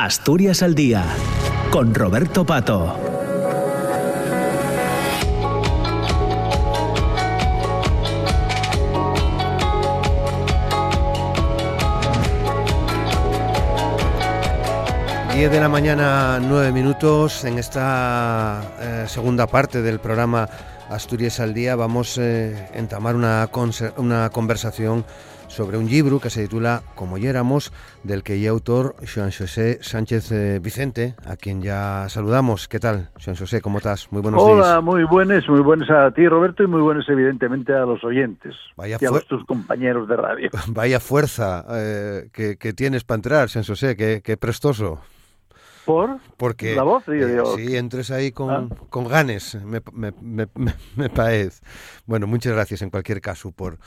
Asturias 0.00 0.62
al 0.62 0.76
Día, 0.76 1.04
con 1.72 1.92
Roberto 1.92 2.46
Pato. 2.46 2.96
Diez 15.34 15.50
de 15.50 15.58
la 15.58 15.68
mañana, 15.68 16.38
nueve 16.40 16.70
minutos. 16.70 17.44
En 17.44 17.58
esta 17.58 18.62
eh, 18.78 19.04
segunda 19.08 19.48
parte 19.48 19.82
del 19.82 19.98
programa 19.98 20.48
Asturias 20.90 21.40
al 21.40 21.52
Día 21.52 21.74
vamos 21.74 22.18
a 22.18 22.22
eh, 22.22 22.68
entamar 22.74 23.16
una, 23.16 23.50
una 23.96 24.30
conversación 24.30 25.04
sobre 25.48 25.78
un 25.78 25.86
libro 25.86 26.20
que 26.20 26.30
se 26.30 26.42
titula 26.42 26.82
Como 26.94 27.16
éramos, 27.16 27.72
del 28.04 28.22
que 28.22 28.40
ya 28.40 28.50
autor 28.50 28.94
Joan 29.12 29.32
José 29.32 29.78
Sánchez 29.82 30.30
eh, 30.30 30.60
Vicente, 30.62 31.14
a 31.26 31.36
quien 31.36 31.62
ya 31.62 32.06
saludamos. 32.08 32.68
¿Qué 32.68 32.78
tal, 32.78 33.10
Joan 33.22 33.36
José? 33.36 33.60
¿Cómo 33.60 33.78
estás? 33.78 34.12
Muy 34.12 34.22
buenos 34.22 34.44
días. 34.44 34.56
Hola, 34.56 34.80
muy 34.80 35.04
buenos, 35.04 35.48
muy 35.48 35.60
buenos 35.60 35.90
a 35.90 36.10
ti, 36.12 36.28
Roberto, 36.28 36.62
y 36.62 36.66
muy 36.66 36.80
buenos, 36.80 37.08
evidentemente, 37.08 37.72
a 37.72 37.80
los 37.80 38.04
oyentes 38.04 38.54
Vaya 38.76 38.98
y 39.00 39.04
a 39.04 39.20
tus 39.20 39.44
compañeros 39.46 40.08
de 40.08 40.16
radio. 40.16 40.50
Vaya 40.68 41.00
fuerza 41.00 41.64
eh, 41.70 42.28
que, 42.32 42.72
tienes 42.72 43.04
para 43.04 43.16
entrar, 43.16 43.48
Joan 43.50 43.64
José, 43.64 43.96
qué, 43.96 44.36
prestoso. 44.36 45.00
¿Por? 45.84 46.18
Porque 46.36 46.76
la 46.76 46.82
voz, 46.82 47.04
eh, 47.08 47.40
si 47.56 47.74
entres 47.74 48.10
ahí 48.10 48.30
con, 48.30 48.50
ah. 48.50 48.68
con 48.90 49.08
ganes, 49.08 49.54
me, 49.64 49.80
me, 49.92 50.12
me, 50.20 50.46
me, 50.96 51.08
parece. 51.08 51.64
Bueno, 52.04 52.26
muchas 52.26 52.52
gracias 52.52 52.82
en 52.82 52.90
cualquier 52.90 53.22
caso 53.22 53.52
por, 53.52 53.78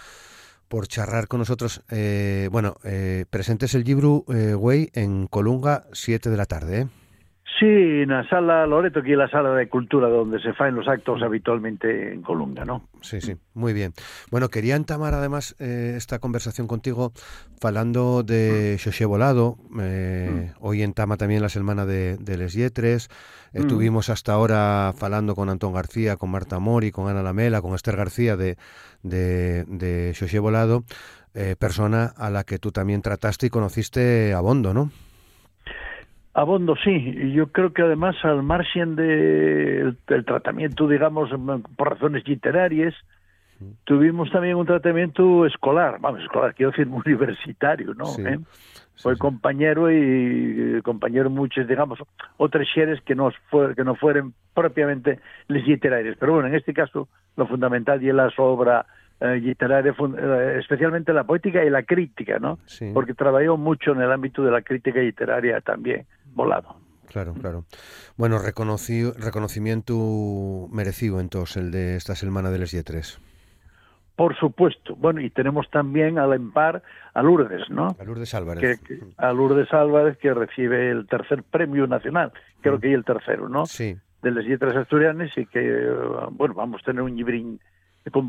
por 0.72 0.88
charrar 0.88 1.28
con 1.28 1.40
nosotros. 1.40 1.84
Eh, 1.92 2.48
bueno, 2.50 2.78
eh, 2.86 3.26
presentes 3.30 3.76
el 3.76 3.84
libro, 3.84 4.24
eh, 4.34 4.54
güey, 4.54 4.90
en 4.94 5.28
Colunga, 5.28 5.84
7 5.92 6.30
de 6.30 6.38
la 6.38 6.46
tarde. 6.46 6.88
Sí, 7.60 7.68
en 7.68 8.10
la 8.10 8.28
sala 8.28 8.66
Loreto, 8.66 9.02
aquí 9.02 9.12
en 9.12 9.20
la 9.20 9.30
sala 9.30 9.54
de 9.54 9.68
cultura 9.68 10.08
donde 10.08 10.40
se 10.42 10.54
faen 10.54 10.74
los 10.74 10.88
actos 10.88 11.22
habitualmente 11.22 12.14
en 12.14 12.22
Colunga, 12.22 12.64
¿no? 12.64 12.88
Sí, 13.02 13.20
sí, 13.20 13.36
muy 13.54 13.74
bien. 13.74 13.92
Bueno, 14.32 14.48
quería 14.48 14.76
entamar 14.76 15.14
además 15.14 15.56
eh, 15.60 15.94
esta 15.98 16.20
conversación 16.20 16.68
contigo 16.68 17.12
falando 17.60 18.24
de 18.24 18.78
Xoxé 18.80 19.06
Volado. 19.06 19.58
Eh, 19.80 20.54
mm. 20.56 20.66
Hoy 20.66 20.82
entama 20.84 21.18
también 21.18 21.42
la 21.42 21.50
semana 21.50 21.86
de, 21.86 22.16
de 22.18 22.38
Les 22.38 22.54
Yetres. 22.54 23.10
Mm. 23.54 23.58
Estuvimos 23.58 24.10
hasta 24.10 24.34
ahora 24.34 24.94
falando 24.96 25.36
con 25.36 25.50
Antón 25.50 25.74
García, 25.74 26.18
con 26.18 26.32
Marta 26.32 26.60
Mori, 26.60 26.92
con 26.92 27.08
Ana 27.08 27.22
Lamela, 27.22 27.62
con 27.62 27.74
Esther 27.74 27.98
García 27.98 28.38
de, 28.38 28.58
de, 29.04 29.66
de 29.66 30.14
Xoxé 30.14 30.40
Volado, 30.40 30.84
eh, 31.34 31.56
persona 31.60 32.12
a 32.18 32.30
la 32.30 32.44
que 32.44 32.60
tú 32.60 32.72
también 32.72 33.02
trataste 33.02 33.48
y 33.48 33.50
conociste 33.50 34.34
a 34.34 34.40
Bondo, 34.42 34.74
¿no? 34.74 34.92
Abondo, 36.34 36.76
sí. 36.82 36.92
Y 36.92 37.34
yo 37.34 37.48
creo 37.52 37.74
que 37.74 37.82
además, 37.82 38.16
al 38.24 38.42
margen 38.42 38.96
del 38.96 39.98
tratamiento, 40.26 40.88
digamos, 40.88 41.30
por 41.76 41.90
razones 41.90 42.26
literarias, 42.26 42.94
tuvimos 43.84 44.32
también 44.32 44.56
un 44.56 44.66
tratamiento 44.66 45.46
escolar, 45.46 46.00
vamos, 46.00 46.22
escolar, 46.22 46.56
quiero 46.56 46.72
decir, 46.72 46.88
universitario, 47.06 47.94
¿no? 47.94 48.06
¿Eh? 48.26 48.40
Fue 48.96 49.18
compañero 49.18 49.92
y 49.92 50.82
compañero 50.84 51.30
muchos, 51.30 51.68
digamos, 51.68 52.00
otros 52.38 52.68
seres 52.74 53.02
que 53.02 53.16
no, 53.16 53.32
que 53.76 53.84
no 53.84 53.96
fueron 53.96 54.34
propiamente 54.54 55.20
les 55.48 55.66
literarios. 55.66 56.18
Pero 56.20 56.34
bueno, 56.34 56.50
en 56.50 56.56
este 56.56 56.74
caso, 56.74 57.08
lo 57.36 57.48
fundamental 57.48 58.04
y 58.04 58.12
la 58.12 58.32
obra 58.38 58.86
eh, 59.20 59.40
literaria, 59.40 59.92
eh, 59.92 60.58
especialmente 60.60 61.14
la 61.14 61.24
poética 61.24 61.64
y 61.64 61.70
la 61.70 61.84
crítica, 61.84 62.40
¿no? 62.40 62.60
Porque 62.94 63.14
trabajó 63.14 63.58
mucho 63.58 63.92
en 63.92 64.02
el 64.02 64.12
ámbito 64.12 64.44
de 64.44 64.52
la 64.52 64.62
crítica 64.62 65.00
literaria 65.00 65.62
también 65.62 66.06
volado. 66.34 66.76
Claro, 67.08 67.34
claro. 67.34 67.66
Bueno, 68.18 68.40
reconocimiento 68.40 70.68
merecido 70.72 71.20
entonces 71.20 71.58
el 71.58 71.72
de 71.72 71.98
esta 71.98 72.16
semana 72.16 72.52
de 72.52 72.60
Les 72.60 72.72
Yetres. 72.72 73.20
Por 74.22 74.36
supuesto. 74.36 74.96
Bueno, 74.96 75.20
y 75.20 75.32
tenemos 75.32 75.68
también 75.72 76.20
al 76.20 76.34
empar 76.34 76.84
a 77.16 77.24
Lourdes, 77.24 77.72
¿no? 77.72 77.96
A 78.00 78.04
Lourdes 78.04 78.36
Álvarez. 78.36 78.80
Que, 78.82 79.00
a 79.18 79.34
Lourdes 79.34 79.74
Álvarez 79.74 80.16
que 80.20 80.32
recibe 80.32 80.92
el 80.92 81.08
tercer 81.08 81.42
premio 81.42 81.88
nacional, 81.88 82.32
creo 82.62 82.78
mm. 82.78 82.82
que 82.82 82.90
es 82.90 82.94
el 82.94 83.04
tercero, 83.04 83.50
¿no? 83.50 83.66
Sí. 83.66 83.98
De 84.22 84.30
Les 84.30 84.46
Yetres 84.46 84.76
Asturianes 84.76 85.36
y 85.36 85.48
que, 85.48 85.90
bueno, 86.34 86.54
vamos 86.54 86.82
a 86.84 86.86
tener 86.86 87.02
un 87.02 87.16
librín 87.16 87.60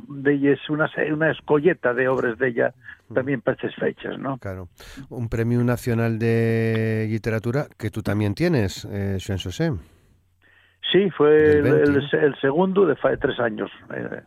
de 0.08 0.32
ella 0.32 0.52
es 0.52 0.70
una, 0.70 0.90
una 1.12 1.30
escolleta 1.30 1.92
de 1.92 2.08
obras 2.08 2.38
de 2.38 2.48
ella 2.48 2.72
también 3.12 3.42
para 3.42 3.56
estas 3.56 3.74
fechas, 3.74 4.18
¿no? 4.18 4.38
Claro. 4.38 4.70
Un 5.10 5.28
premio 5.28 5.62
nacional 5.62 6.18
de 6.18 7.06
literatura 7.10 7.66
que 7.78 7.90
tú 7.90 8.00
también 8.02 8.34
tienes, 8.34 8.88
eh, 8.90 9.18
José. 9.20 9.72
Sí, 10.90 11.10
fue 11.10 11.58
el, 11.58 12.34
segundo 12.40 12.86
de, 12.86 12.96
tres 13.18 13.38
años. 13.40 13.70
Eh, 13.94 14.22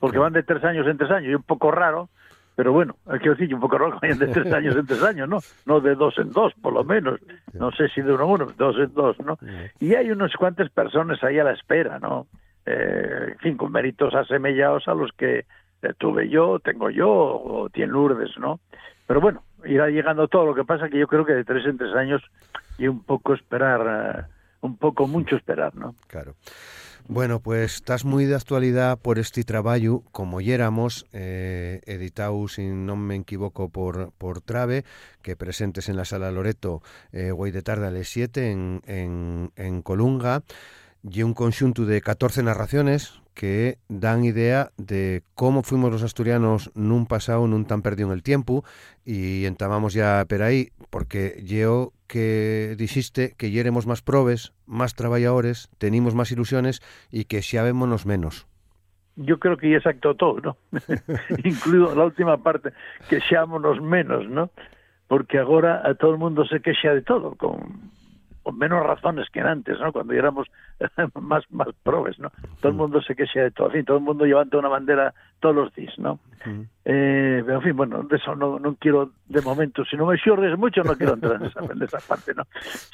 porque 0.00 0.18
van 0.18 0.32
de 0.32 0.42
tres 0.42 0.64
años 0.64 0.86
en 0.86 0.98
tres 0.98 1.10
años, 1.10 1.30
y 1.30 1.34
un 1.34 1.42
poco 1.42 1.70
raro, 1.70 2.08
pero 2.56 2.72
bueno, 2.72 2.96
hay 3.06 3.18
que 3.18 3.30
decir, 3.30 3.54
un 3.54 3.60
poco 3.60 3.78
raro 3.78 3.98
que 3.98 4.06
vayan 4.06 4.18
de 4.18 4.28
tres 4.28 4.52
años 4.52 4.76
en 4.76 4.86
tres 4.86 5.02
años, 5.02 5.28
¿no? 5.28 5.38
No 5.66 5.80
de 5.80 5.94
dos 5.94 6.16
en 6.18 6.30
dos, 6.30 6.52
por 6.62 6.72
lo 6.72 6.84
menos. 6.84 7.20
No 7.52 7.72
sé 7.72 7.88
si 7.88 8.00
de 8.00 8.12
uno 8.12 8.24
en 8.24 8.30
uno, 8.30 8.46
dos 8.56 8.76
en 8.78 8.94
dos, 8.94 9.18
¿no? 9.20 9.38
Y 9.80 9.94
hay 9.94 10.10
unas 10.10 10.32
cuantas 10.34 10.70
personas 10.70 11.22
ahí 11.24 11.38
a 11.38 11.44
la 11.44 11.52
espera, 11.52 11.98
¿no? 11.98 12.26
eh, 12.66 13.28
en 13.32 13.38
fin, 13.38 13.56
con 13.56 13.72
méritos 13.72 14.14
asemejados 14.14 14.88
a 14.88 14.94
los 14.94 15.10
que 15.12 15.46
tuve 15.98 16.28
yo, 16.30 16.58
tengo 16.60 16.88
yo 16.88 17.10
o 17.10 17.68
tiene 17.68 17.92
Lourdes, 17.92 18.38
¿no? 18.38 18.60
Pero 19.06 19.20
bueno, 19.20 19.42
irá 19.66 19.88
llegando 19.88 20.28
todo. 20.28 20.46
Lo 20.46 20.54
que 20.54 20.64
pasa 20.64 20.88
que 20.88 20.98
yo 20.98 21.06
creo 21.06 21.26
que 21.26 21.34
de 21.34 21.44
tres 21.44 21.66
en 21.66 21.76
tres 21.76 21.94
años 21.94 22.22
y 22.78 22.88
un 22.88 23.02
poco 23.02 23.34
esperar, 23.34 23.82
eh, 23.86 24.32
un 24.62 24.78
poco 24.78 25.06
mucho 25.06 25.36
esperar, 25.36 25.74
¿no? 25.74 25.94
Claro. 26.06 26.34
Bueno, 27.06 27.40
pues 27.40 27.74
estás 27.74 28.06
muy 28.06 28.24
de 28.24 28.34
actualidad 28.34 28.98
por 28.98 29.18
este 29.18 29.44
trabajo, 29.44 30.02
como 30.10 30.40
éramos, 30.40 31.04
eh, 31.12 31.82
editado, 31.84 32.48
si 32.48 32.64
no 32.64 32.96
me 32.96 33.16
equivoco, 33.16 33.68
por, 33.68 34.12
por 34.16 34.40
Trave, 34.40 34.86
que 35.20 35.36
presentes 35.36 35.90
en 35.90 35.96
la 35.96 36.06
Sala 36.06 36.30
Loreto, 36.30 36.82
eh, 37.12 37.30
hoy 37.30 37.50
de 37.50 37.60
tarde 37.60 37.88
a 37.88 37.90
las 37.90 38.08
7 38.08 38.50
en, 38.50 38.80
en, 38.86 39.52
en 39.56 39.82
Colunga 39.82 40.42
y 41.02 41.22
un 41.22 41.34
conjunto 41.34 41.84
de 41.84 42.00
14 42.00 42.42
narraciones 42.42 43.20
que 43.34 43.78
dan 43.88 44.24
idea 44.24 44.70
de 44.78 45.22
cómo 45.34 45.62
fuimos 45.62 45.92
los 45.92 46.02
asturianos 46.02 46.70
nun 46.72 47.04
pasado, 47.04 47.44
nun 47.44 47.66
tan 47.66 47.82
perdido 47.82 48.08
en 48.08 48.16
el 48.16 48.22
tiempo 48.22 48.64
y 49.04 49.44
entamamos 49.44 49.92
ya 49.92 50.24
por 50.24 50.40
ahí 50.40 50.70
porque 50.88 51.42
yo 51.44 51.92
que 52.06 52.74
dijiste 52.76 53.34
que 53.36 53.50
yeremos 53.50 53.86
más 53.86 54.02
probes, 54.02 54.52
más 54.66 54.94
trabajadores, 54.94 55.68
tenemos 55.78 56.14
más 56.14 56.30
ilusiones 56.32 56.82
y 57.10 57.24
que 57.24 57.42
vemos 57.62 58.06
menos. 58.06 58.46
Yo 59.16 59.38
creo 59.38 59.56
que 59.56 59.70
ya 59.70 59.76
exacto 59.76 60.14
todo, 60.14 60.40
¿no? 60.40 60.56
Incluido 61.44 61.94
la 61.94 62.04
última 62.04 62.36
parte, 62.38 62.72
que 63.08 63.20
seámonos 63.20 63.80
menos, 63.80 64.28
¿no? 64.28 64.50
Porque 65.06 65.38
ahora 65.38 65.82
a 65.84 65.94
todo 65.94 66.12
el 66.12 66.18
mundo 66.18 66.44
se 66.46 66.60
queja 66.60 66.94
de 66.94 67.02
todo, 67.02 67.34
con 67.34 67.92
con 68.44 68.58
menos 68.58 68.84
razones 68.84 69.28
que 69.30 69.40
antes, 69.40 69.80
¿no? 69.80 69.90
Cuando 69.90 70.12
éramos 70.12 70.46
más 71.20 71.42
más 71.50 71.68
probes, 71.82 72.18
¿no? 72.18 72.30
Todo 72.60 72.70
el 72.70 72.78
mundo 72.78 73.02
se 73.02 73.16
queja 73.16 73.40
de 73.40 73.50
todo, 73.50 73.68
en 73.68 73.72
fin, 73.72 73.84
todo 73.86 73.96
el 73.96 74.04
mundo 74.04 74.26
levanta 74.26 74.58
una 74.58 74.68
bandera 74.68 75.14
todos 75.40 75.56
los 75.56 75.74
días, 75.74 75.98
¿no? 75.98 76.20
eh, 76.84 77.42
en 77.46 77.62
fin, 77.62 77.74
bueno, 77.74 78.02
de 78.02 78.16
eso 78.16 78.36
no, 78.36 78.58
no 78.58 78.74
quiero 78.74 79.12
de 79.26 79.40
momento, 79.40 79.82
si 79.86 79.96
no 79.96 80.04
me 80.04 80.18
chorres 80.18 80.58
mucho 80.58 80.82
no 80.84 80.94
quiero 80.94 81.14
entrar 81.14 81.36
en 81.36 81.46
esa, 81.46 81.60
en 81.60 81.82
esa, 81.82 81.98
parte, 82.06 82.34
¿no? 82.34 82.44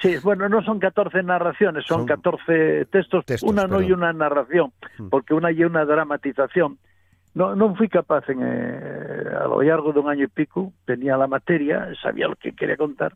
Sí, 0.01 0.17
bueno, 0.23 0.49
no 0.49 0.63
son 0.63 0.79
14 0.79 1.25
narraciones, 1.25 1.85
son, 1.85 2.07
14 2.07 2.87
textos, 2.87 3.25
una 3.43 3.67
no 3.67 3.83
y 3.83 3.91
una 3.91 4.13
narración, 4.13 4.73
porque 5.11 5.35
una 5.35 5.51
y 5.51 5.65
una 5.65 5.85
dramatización. 5.85 6.79
No, 7.33 7.55
no 7.55 7.75
fui 7.77 7.89
capaz 7.89 8.29
en, 8.29 8.41
eh, 8.43 9.23
a 9.41 9.47
lo 9.47 9.63
largo 9.63 9.93
de 9.93 10.01
un 10.01 10.09
año 10.09 10.25
y 10.25 10.29
pico, 10.29 10.73
tenía 10.85 11.17
la 11.17 11.29
materia, 11.29 11.89
sabía 12.03 12.27
lo 12.27 12.35
que 12.35 12.53
quería 12.53 12.77
contar, 12.77 13.15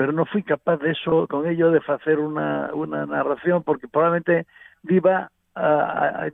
pero 0.00 0.12
no 0.12 0.24
fui 0.24 0.42
capaz 0.42 0.78
de 0.78 0.92
eso, 0.92 1.26
con 1.28 1.46
ello, 1.46 1.70
de 1.70 1.82
hacer 1.86 2.20
una, 2.20 2.70
una 2.72 3.04
narración, 3.04 3.62
porque 3.62 3.86
probablemente 3.86 4.46
iba 4.88 5.30
a, 5.54 5.62
a, 5.62 6.24
a, 6.24 6.30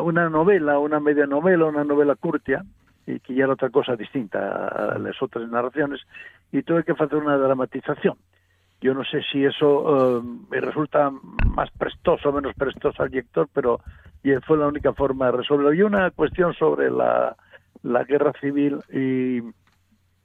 una 0.00 0.28
novela, 0.28 0.80
una 0.80 0.98
media 0.98 1.24
novela, 1.24 1.66
una 1.66 1.84
novela 1.84 2.16
curtia, 2.16 2.64
y 3.06 3.20
que 3.20 3.32
ya 3.32 3.44
era 3.44 3.52
otra 3.52 3.70
cosa 3.70 3.94
distinta 3.94 4.66
a 4.66 4.98
las 4.98 5.22
otras 5.22 5.48
narraciones, 5.48 6.00
y 6.50 6.64
tuve 6.64 6.82
que 6.82 6.90
hacer 6.90 7.14
una 7.14 7.36
dramatización. 7.36 8.16
Yo 8.80 8.92
no 8.92 9.04
sé 9.04 9.22
si 9.30 9.44
eso 9.44 10.18
eh, 10.18 10.22
me 10.50 10.60
resulta 10.60 11.12
más 11.54 11.70
prestoso 11.78 12.30
o 12.30 12.32
menos 12.32 12.56
prestoso 12.56 13.04
al 13.04 13.12
lector, 13.12 13.48
pero 13.52 13.78
fue 14.48 14.58
la 14.58 14.66
única 14.66 14.92
forma 14.94 15.26
de 15.26 15.36
resolverlo. 15.36 15.72
Y 15.72 15.82
una 15.82 16.10
cuestión 16.10 16.54
sobre 16.54 16.90
la, 16.90 17.36
la 17.84 18.02
guerra 18.02 18.32
civil 18.40 18.80
y 18.92 19.42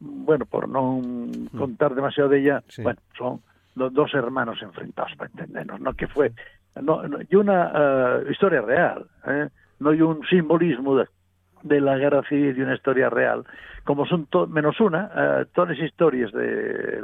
bueno, 0.02 0.46
por 0.46 0.68
no 0.68 1.00
mm. 1.00 1.58
contar 1.58 1.96
demasiado 1.96 2.30
de 2.30 2.40
ella, 2.40 2.64
bueno, 2.84 3.00
son 3.18 3.42
los 3.76 3.94
dos 3.94 4.14
hermanos 4.14 4.62
enfrentados, 4.62 5.16
para 5.16 5.30
entendernos, 5.30 5.80
¿no? 5.80 5.94
Que 5.94 6.08
fue, 6.08 6.34
no, 6.82 7.02
y 7.30 7.36
una 7.36 7.72
eh, 7.74 8.24
historia 8.32 8.62
real, 8.62 9.06
¿eh? 9.28 9.48
no 9.80 9.92
hay 9.92 10.02
un 10.02 10.26
simbolismo 10.28 10.98
de, 10.98 11.82
la 11.82 11.98
guerra 11.98 12.24
civil 12.28 12.58
y 12.58 12.62
una 12.62 12.76
historia 12.76 13.10
real, 13.10 13.46
como 13.84 14.06
son 14.06 14.28
menos 14.50 14.80
una, 14.80 15.12
eh, 15.16 15.46
todas 15.54 15.78
las 15.78 15.80
historias 15.80 16.32
de, 16.32 17.02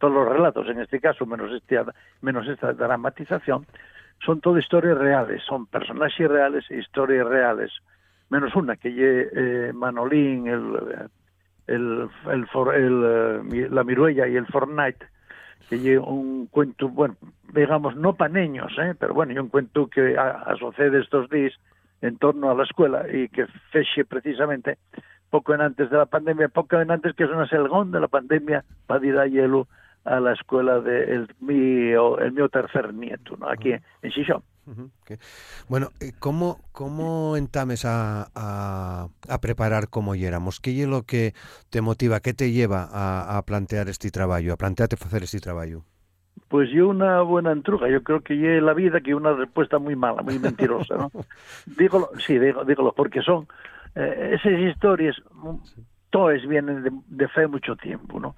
relatos 0.00 0.68
en 0.68 0.80
este 0.80 1.00
caso, 1.00 1.24
menos, 1.24 1.50
este, 1.52 1.80
menos 2.20 2.46
esta 2.46 2.72
dramatización, 2.74 3.66
son 4.24 4.40
todo 4.40 4.58
historias 4.58 4.98
reales, 4.98 5.42
son 5.44 5.66
personajes 5.66 6.28
reales 6.28 6.64
e 6.70 6.78
historias 6.78 7.26
reales, 7.26 7.72
menos 8.28 8.54
una 8.54 8.76
que 8.76 8.92
lle 8.92 9.28
eh, 9.32 9.72
Manolín, 9.72 10.46
el, 10.46 11.08
el, 11.66 12.08
el, 12.30 12.46
el, 12.74 13.02
eh, 13.04 13.68
la 13.70 13.84
Miruella 13.84 14.28
y 14.28 14.36
el 14.36 14.46
Fortnite, 14.46 15.06
que 15.68 15.78
lle 15.78 15.98
un 15.98 16.46
cuento, 16.46 16.88
bueno, 16.88 17.16
digamos, 17.52 17.96
no 17.96 18.14
paneños, 18.14 18.72
eh, 18.78 18.94
pero 18.98 19.14
bueno, 19.14 19.40
un 19.42 19.48
cuento 19.48 19.86
que 19.86 20.16
asocié 20.18 20.96
estos 20.98 21.30
días 21.30 21.52
en 22.02 22.18
torno 22.18 22.50
a 22.50 22.54
la 22.54 22.64
escuela 22.64 23.06
y 23.10 23.28
que 23.28 23.46
feche 23.70 24.04
precisamente 24.04 24.78
poco 25.30 25.54
en 25.54 25.62
antes 25.62 25.90
de 25.90 25.96
la 25.96 26.06
pandemia, 26.06 26.48
poco 26.48 26.80
en 26.80 26.90
antes 26.90 27.14
que 27.14 27.24
es 27.24 27.30
una 27.30 27.48
selgón 27.48 27.90
de 27.90 28.00
la 28.00 28.08
pandemia, 28.08 28.64
para 28.86 29.04
ir 29.04 29.18
a 29.18 29.26
hielo 29.26 29.66
a 30.04 30.20
la 30.20 30.32
escuela 30.32 30.80
de 30.80 31.04
el 31.14 31.34
mío, 31.40 32.18
el 32.18 32.32
mío 32.32 32.48
tercer 32.48 32.92
nieto, 32.94 33.36
¿no? 33.36 33.48
aquí 33.48 33.72
en 33.72 34.10
Xixón. 34.10 34.42
Bueno, 35.68 35.88
eh, 36.00 36.12
¿cómo, 36.18 36.58
cómo 36.72 37.36
entames 37.36 37.84
a, 37.84 38.28
a, 38.34 39.08
a 39.28 39.40
preparar 39.40 39.88
como 39.88 40.14
éramos? 40.14 40.60
¿Qué 40.60 40.82
es 40.82 40.88
lo 40.88 41.02
que 41.02 41.34
te 41.70 41.80
motiva, 41.80 42.20
qué 42.20 42.32
te 42.32 42.50
lleva 42.50 42.88
a, 42.90 43.36
a 43.36 43.42
plantear 43.42 43.88
este 43.88 44.10
trabajo, 44.10 44.52
a 44.52 44.56
plantearte 44.56 44.96
hacer 44.96 45.22
este 45.22 45.40
trabajo? 45.40 45.84
Pues 46.48 46.70
yo 46.70 46.88
una 46.88 47.20
buena 47.22 47.52
entruga, 47.52 47.88
yo 47.88 48.02
creo 48.02 48.20
que 48.20 48.34
lleve 48.36 48.60
la 48.60 48.74
vida 48.74 49.00
que 49.00 49.14
una 49.14 49.32
respuesta 49.32 49.78
muy 49.78 49.96
mala, 49.96 50.22
muy 50.22 50.38
mentirosa, 50.38 50.96
¿no? 50.96 51.10
dígolo, 51.78 52.10
sí, 52.18 52.38
digo, 52.38 52.64
dígolo, 52.64 52.92
porque 52.92 53.22
son 53.22 53.46
eh, 53.94 54.32
esas 54.34 54.58
historias 54.60 55.16
todas 56.14 56.46
vienen 56.46 56.84
de, 56.84 56.92
de 57.08 57.26
fe 57.26 57.48
mucho 57.48 57.74
tiempo, 57.74 58.20
¿no? 58.20 58.36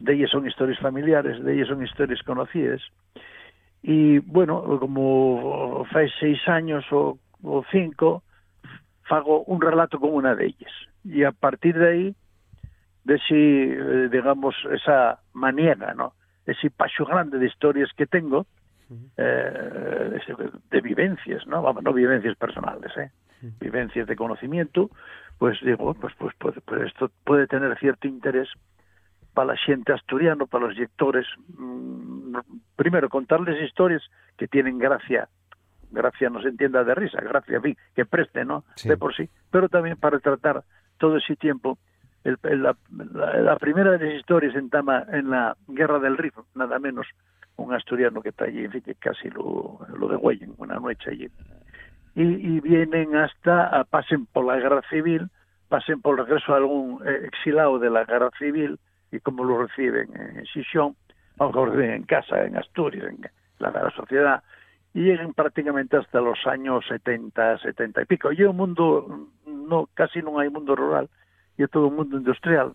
De 0.00 0.14
ellas 0.14 0.30
son 0.30 0.46
historias 0.46 0.78
familiares, 0.78 1.44
de 1.44 1.52
ellas 1.52 1.68
son 1.68 1.84
historias 1.84 2.22
conocidas. 2.22 2.80
Y 3.82 4.20
bueno, 4.20 4.78
como 4.80 5.84
fai 5.92 6.08
seis 6.18 6.40
años 6.48 6.82
o, 6.90 7.18
o 7.42 7.62
cinco, 7.70 8.22
fago 9.02 9.44
un 9.44 9.60
relato 9.60 10.00
con 10.00 10.14
una 10.14 10.34
de 10.34 10.46
ellas. 10.46 10.72
Y 11.04 11.24
a 11.24 11.32
partir 11.32 11.76
de 11.76 11.88
ahí, 11.90 12.14
de 13.04 13.18
si, 13.28 13.34
eh, 13.36 14.08
digamos, 14.10 14.54
esa 14.72 15.20
maniega, 15.34 15.92
¿no? 15.92 16.14
Ese 16.46 16.70
paso 16.70 17.04
grande 17.04 17.38
de 17.38 17.48
historias 17.48 17.90
que 17.94 18.06
tengo, 18.06 18.46
eh, 19.18 20.20
de, 20.26 20.50
de, 20.70 20.80
vivencias, 20.80 21.46
¿no? 21.46 21.60
Vamos, 21.60 21.82
no 21.82 21.92
vivencias 21.92 22.34
personales, 22.38 22.96
¿eh? 22.96 23.10
Vivencias 23.60 24.06
de 24.06 24.16
conocimiento, 24.16 24.88
pues 25.40 25.58
digo, 25.62 25.94
pues, 25.94 26.14
pues, 26.18 26.34
pues, 26.38 26.54
pues 26.66 26.82
esto 26.82 27.10
puede 27.24 27.46
tener 27.46 27.76
cierto 27.78 28.06
interés 28.06 28.46
para 29.32 29.54
la 29.54 29.56
gente 29.56 29.90
asturiano, 29.90 30.46
para 30.46 30.66
los 30.66 30.76
lectores. 30.76 31.26
Mmm, 31.56 32.36
primero, 32.76 33.08
contarles 33.08 33.62
historias 33.62 34.02
que 34.36 34.48
tienen 34.48 34.76
gracia, 34.76 35.30
gracia 35.90 36.28
no 36.28 36.42
se 36.42 36.48
entienda 36.48 36.84
de 36.84 36.94
risa, 36.94 37.22
gracia 37.22 37.58
fin, 37.58 37.74
que 37.96 38.04
preste, 38.04 38.44
¿no? 38.44 38.64
Sí. 38.74 38.90
De 38.90 38.98
por 38.98 39.16
sí, 39.16 39.30
pero 39.50 39.70
también 39.70 39.96
para 39.96 40.18
tratar 40.18 40.62
todo 40.98 41.16
ese 41.16 41.36
tiempo. 41.36 41.78
El, 42.22 42.36
el, 42.42 42.62
la, 42.62 42.76
la, 43.14 43.40
la, 43.40 43.56
primera 43.56 43.92
de 43.92 44.04
las 44.04 44.20
historias 44.20 44.54
en 44.54 44.68
Tama, 44.68 45.06
en 45.10 45.30
la 45.30 45.56
Guerra 45.68 45.98
del 46.00 46.18
Rif, 46.18 46.34
nada 46.54 46.78
menos, 46.78 47.06
un 47.56 47.72
asturiano 47.72 48.20
que 48.20 48.28
está 48.28 48.44
allí, 48.44 48.66
en 48.66 48.72
fin, 48.72 48.82
que 48.82 48.94
casi 48.96 49.30
lo, 49.30 49.78
lo 49.98 50.06
degüellen 50.06 50.52
una 50.58 50.74
noche 50.74 51.12
allí 51.12 51.30
y, 52.14 52.22
y 52.22 52.60
vienen 52.60 53.16
hasta, 53.16 53.84
pasen 53.84 54.26
por 54.26 54.44
la 54.46 54.56
guerra 54.56 54.82
civil, 54.90 55.28
pasen 55.70 56.02
por 56.02 56.18
el 56.18 56.26
regreso 56.26 56.52
a 56.52 56.56
algún 56.56 57.00
eh, 57.06 57.22
exilado 57.24 57.78
de 57.78 57.90
la 57.90 58.04
guerra 58.04 58.30
civil 58.38 58.78
y 59.12 59.20
cómo 59.20 59.44
lo 59.44 59.62
reciben 59.66 60.08
en 60.14 60.44
Xixón, 60.46 60.96
o 61.38 61.52
lo 61.52 61.66
reciben 61.66 61.90
en 61.92 62.02
casa, 62.02 62.44
en 62.44 62.56
Asturias, 62.56 63.06
en 63.06 63.22
la, 63.58 63.90
sociedad, 63.90 64.42
y 64.92 65.02
llegan 65.02 65.32
prácticamente 65.32 65.96
hasta 65.96 66.20
los 66.20 66.38
años 66.46 66.84
70, 66.88 67.58
70 67.58 68.02
y 68.02 68.04
pico. 68.04 68.32
Y 68.32 68.42
un 68.42 68.56
mundo, 68.56 69.28
no 69.46 69.88
casi 69.94 70.20
no 70.20 70.38
hay 70.38 70.50
mundo 70.50 70.74
rural, 70.74 71.08
y 71.56 71.62
es 71.62 71.70
todo 71.70 71.86
un 71.86 71.96
mundo 71.96 72.16
industrial, 72.18 72.72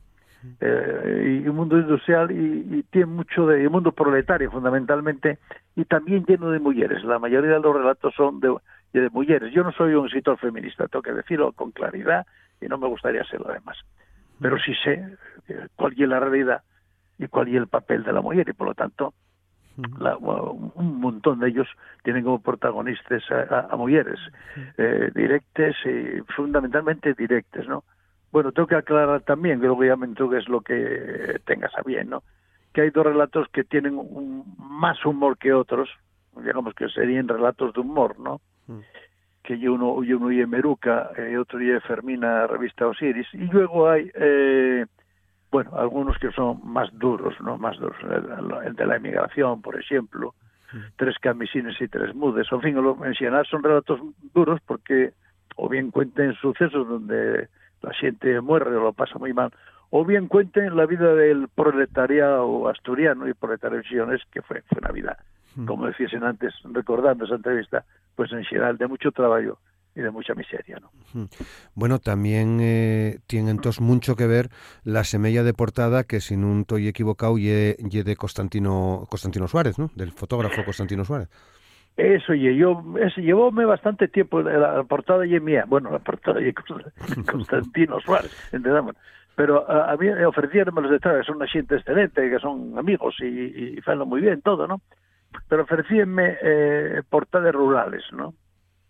eh, 0.62 1.42
y 1.44 1.48
un 1.48 1.56
mundo 1.56 1.78
industrial 1.78 2.32
y, 2.32 2.84
tiene 2.92 3.08
mucho 3.08 3.48
de 3.48 3.64
y 3.64 3.66
un 3.66 3.72
mundo 3.72 3.92
proletario 3.92 4.52
fundamentalmente 4.52 5.40
y 5.76 5.86
también 5.86 6.24
lleno 6.24 6.52
de 6.52 6.60
mujeres 6.60 7.04
la 7.04 7.18
mayoría 7.18 7.54
de 7.54 7.60
los 7.62 7.76
relatos 7.76 8.14
son 8.14 8.40
de, 8.40 8.56
de 9.01 9.09
mujeres. 9.09 9.53
Yo 9.53 9.63
no 9.63 9.71
soy 9.71 9.94
un 9.94 10.06
escritor 10.06 10.38
feminista 10.38 10.88
tengo 10.88 11.03
que 11.03 11.13
decirlo 11.13 11.51
con 11.53 11.71
claridad 11.71 12.25
y 12.62 12.68
no 12.68 12.77
me 12.77 12.88
gustaría 12.88 13.24
serlo 13.25 13.50
además 13.50 13.77
pero 14.39 14.57
sí 14.59 14.74
sé 14.83 15.18
cuál 15.75 15.94
es 15.94 16.09
la 16.09 16.19
realidad 16.19 16.62
y 17.18 17.27
cuál 17.27 17.47
es 17.47 17.56
el 17.56 17.68
papel 17.68 18.03
de 18.03 18.13
la 18.13 18.21
mujer. 18.21 18.50
Y 18.50 18.53
por 18.53 18.68
lo 18.68 18.74
tanto 18.74 19.13
la, 20.00 20.18
un 20.18 21.00
montón 21.00 21.39
de 21.39 21.50
ellos 21.50 21.68
tienen 22.03 22.24
como 22.24 22.42
protagonistas 22.42 23.24
a, 23.30 23.56
a, 23.56 23.68
a 23.71 23.75
mujeres 23.75 24.19
eh, 24.77 25.12
directas 25.13 25.75
y 25.86 26.21
fundamentalmente 26.33 27.13
directas 27.13 27.68
no 27.68 27.83
bueno, 28.31 28.51
tengo 28.51 28.68
que 28.68 28.75
aclarar 28.75 29.21
también, 29.21 29.62
que 29.62 29.68
luego 29.68 29.86
ya 29.86 29.95
me 29.95 30.07
es 30.38 30.50
lo 30.50 30.59
que 30.59 31.39
tengas 31.45 31.71
a 31.77 31.83
bien, 31.83 32.09
¿no? 32.09 32.21
Que 32.74 32.81
hay 32.81 32.89
dos 32.89 33.06
relatos 33.06 33.48
que 33.48 33.63
tienen 33.63 33.95
un, 33.98 34.44
más 34.57 35.06
humor 35.06 35.38
que 35.38 35.53
otros, 35.53 35.88
digamos 36.36 36.74
que 36.74 36.89
serían 36.89 37.30
relatos 37.30 37.74
de 37.74 37.80
humor, 37.80 38.19
¿no? 38.19 38.41
Mm. 38.67 38.79
Que 39.44 39.69
uno, 39.69 40.03
y 40.03 40.13
uno 40.13 40.31
y 40.31 40.45
Meruca, 40.45 41.12
y 41.31 41.35
otro 41.35 41.62
y 41.62 41.79
Fermina, 41.81 42.47
revista 42.47 42.88
Osiris, 42.88 43.27
y 43.33 43.45
luego 43.45 43.88
hay, 43.89 44.09
eh, 44.15 44.85
bueno, 45.51 45.71
algunos 45.75 46.17
que 46.17 46.31
son 46.31 46.62
más 46.63 46.89
duros, 46.97 47.35
¿no? 47.41 47.57
Más 47.57 47.77
duros, 47.77 47.97
el, 48.03 48.67
el 48.67 48.75
de 48.75 48.85
la 48.88 48.95
emigración, 48.95 49.62
por 49.62 49.79
ejemplo, 49.79 50.33
mm. 50.73 50.77
tres 50.95 51.17
camisines 51.19 51.79
y 51.79 51.88
tres 51.88 52.15
mudes, 52.15 52.47
en 52.51 52.62
fin, 52.62 52.75
lo 52.75 52.95
mencionar 52.95 53.45
son 53.45 53.62
relatos 53.62 54.00
duros 54.33 54.59
porque 54.65 55.13
o 55.56 55.69
bien 55.69 55.91
cuenten 55.91 56.33
sucesos 56.35 56.88
donde 56.88 57.47
la 57.81 57.94
gente 57.94 58.41
muere 58.41 58.75
o 58.75 58.81
lo 58.81 58.94
pasa 58.94 59.17
muy 59.19 59.33
mal, 59.33 59.51
o 59.89 60.03
bien 60.03 60.27
cuenten 60.27 60.75
la 60.75 60.85
vida 60.85 61.13
del 61.13 61.47
proletariado 61.50 62.67
asturiano 62.67 63.27
y 63.27 63.33
proletariado 63.33 63.85
que 64.31 64.41
fue, 64.41 64.62
fue 64.63 64.79
una 64.79 64.91
vida. 64.91 65.17
Como 65.66 65.88
decían 65.88 66.24
antes, 66.24 66.54
recordando 66.72 67.25
esa 67.25 67.36
entrevista, 67.36 67.86
pues 68.16 68.31
en 68.31 68.44
general 68.44 68.78
de 68.78 68.88
mucho 68.88 69.12
trabajo 69.12 69.60
y 69.96 70.02
de 70.02 70.12
mucha 70.12 70.34
miseria. 70.36 70.80
¿no? 70.81 71.28
Bueno, 71.74 72.00
también 72.00 72.60
eh, 72.62 73.19
tiene 73.28 73.52
entonces 73.52 73.81
mucho 73.81 74.16
que 74.16 74.28
ver 74.28 74.50
la 74.84 75.04
semilla 75.04 75.44
de 75.44 75.54
portada 75.54 76.04
que, 76.04 76.19
si 76.19 76.36
no 76.36 76.60
estoy 76.60 76.88
equivocado, 76.88 77.38
ye, 77.38 77.78
ye 77.80 78.04
de 78.04 78.16
Constantino, 78.16 79.06
Constantino 79.10 79.48
Suárez, 79.48 79.79
¿no? 79.79 79.89
del 79.96 80.12
fotógrafo 80.12 80.63
Constantino 80.65 81.06
Suárez. 81.06 81.29
Eso, 81.96 82.34
y 82.34 82.58
yo, 82.58 82.84
eso 83.00 83.22
llevóme 83.22 83.63
bastante 83.63 84.10
tiempo, 84.10 84.41
la, 84.41 84.58
la 84.58 84.84
portada 84.84 85.25
y 85.25 85.39
mía, 85.39 85.63
bueno, 85.65 85.89
la 85.91 86.00
portada 86.00 86.41
y 86.41 86.51
Constantino 87.32 88.01
Suárez, 88.01 88.32
entendamos. 88.51 88.96
Pero 89.36 89.70
a, 89.70 89.91
a 89.91 89.98
mí 89.98 90.10
ofrecieron 90.10 90.75
los 90.75 90.91
detrás, 90.91 91.25
son 91.25 91.38
una 91.38 91.48
gente 91.48 91.75
excelente, 91.75 92.29
que 92.29 92.39
son 92.39 92.77
amigos 92.77 93.15
y, 93.20 93.25
y, 93.25 93.79
y 93.79 94.06
muy 94.06 94.20
bien 94.20 94.41
todo, 94.41 94.68
¿no? 94.68 94.82
Pero 95.48 95.63
ofrecíanme 95.63 96.38
eh, 96.42 97.01
portadas 97.10 97.54
rurales, 97.54 98.04
¿no? 98.12 98.34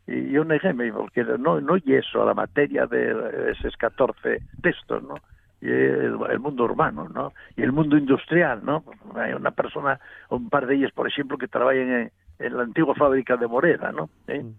Y 0.08 0.32
yo 0.32 0.44
neguéme, 0.44 0.92
porque 0.94 1.24
no, 1.24 1.60
no 1.60 1.78
y 1.78 1.96
eso 1.96 2.22
a 2.22 2.26
la 2.26 2.34
materia 2.34 2.86
de 2.86 3.52
esos 3.52 3.76
14 3.78 4.40
textos, 4.62 5.04
¿no? 5.04 5.16
Y 5.62 5.68
el, 5.68 6.18
el, 6.30 6.40
mundo 6.40 6.66
urbano, 6.66 7.10
¿no? 7.10 7.34
Y 7.56 7.64
el 7.64 7.72
mundo 7.72 7.98
industrial, 7.98 8.64
¿no? 8.64 8.84
Hay 9.16 9.34
una 9.34 9.52
persona, 9.52 10.00
un 10.30 10.50
par 10.50 10.68
de 10.68 10.76
ellas, 10.76 10.92
por 10.92 11.08
ejemplo, 11.08 11.38
que 11.38 11.48
trabajan 11.48 11.92
en 11.92 12.12
en 12.40 12.58
la 12.58 12.64
antigua 12.64 12.96
fábrica 12.96 13.38
de 13.38 13.48
Moreda, 13.48 13.92
¿no? 13.92 14.10
¿Eh? 14.28 14.42
Mm, 14.42 14.54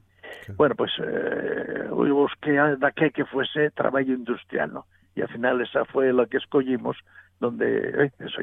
sí. 0.47 0.53
Bueno, 0.57 0.75
pues 0.75 0.93
eh, 1.03 1.89
busqué 1.91 2.53
de 2.53 2.93
que, 2.95 3.11
que 3.11 3.25
fuese 3.25 3.71
trabajo 3.71 4.11
industrial, 4.11 4.73
¿no? 4.73 4.87
Y 5.15 5.23
al 5.23 5.29
final 5.29 5.61
esa 5.61 5.85
fue 5.85 6.13
la 6.13 6.27
que 6.27 6.39
escogimos, 6.39 6.97
donde, 7.41 8.05
eh, 8.05 8.11
eso 8.19 8.41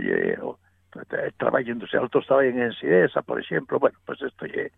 ye, 1.09 1.31
trabajo 1.37 1.69
industrial, 1.69 2.05
otros 2.05 2.25
trabajan 2.25 2.59
en 2.59 2.73
Sidesa, 2.73 3.21
por 3.21 3.39
ejemplo, 3.39 3.79
bueno, 3.79 3.97
pues 4.05 4.21
esto 4.21 4.45
ye, 4.45 4.71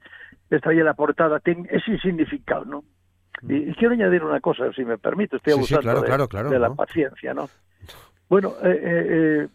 esta 0.49 0.73
ya 0.73 0.83
la 0.83 0.93
portada 0.93 1.39
tiene 1.39 1.67
ese 1.71 1.97
significado, 1.99 2.65
¿no? 2.65 2.83
Mm. 3.41 3.51
Y, 3.51 3.55
y, 3.69 3.73
quiero 3.75 3.93
añadir 3.93 4.23
una 4.23 4.39
cosa, 4.39 4.71
si 4.73 4.85
me 4.85 4.97
permite, 4.97 5.37
estoy 5.37 5.53
abusando 5.53 5.81
sí, 5.81 5.87
sí, 5.87 5.91
claro, 5.91 6.01
de, 6.01 6.07
claro, 6.07 6.27
claro, 6.27 6.49
de 6.49 6.59
la 6.59 6.73
paciencia, 6.73 7.33
¿no? 7.33 7.49
Bueno, 8.29 8.53
eh, 8.63 8.79
eh, 8.83 9.47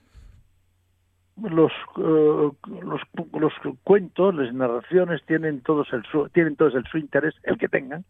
los, 1.48 1.72
uh, 1.96 2.54
los, 2.82 3.00
los 3.32 3.52
cuentos, 3.82 4.34
las 4.34 4.52
narraciones 4.52 5.22
tienen 5.26 5.60
todos 5.62 5.92
el 5.92 6.04
su, 6.04 6.28
tienen 6.28 6.56
todos 6.56 6.74
el 6.74 6.84
su 6.84 6.98
interés, 6.98 7.34
el 7.44 7.58
que 7.58 7.68
tengan, 7.68 8.04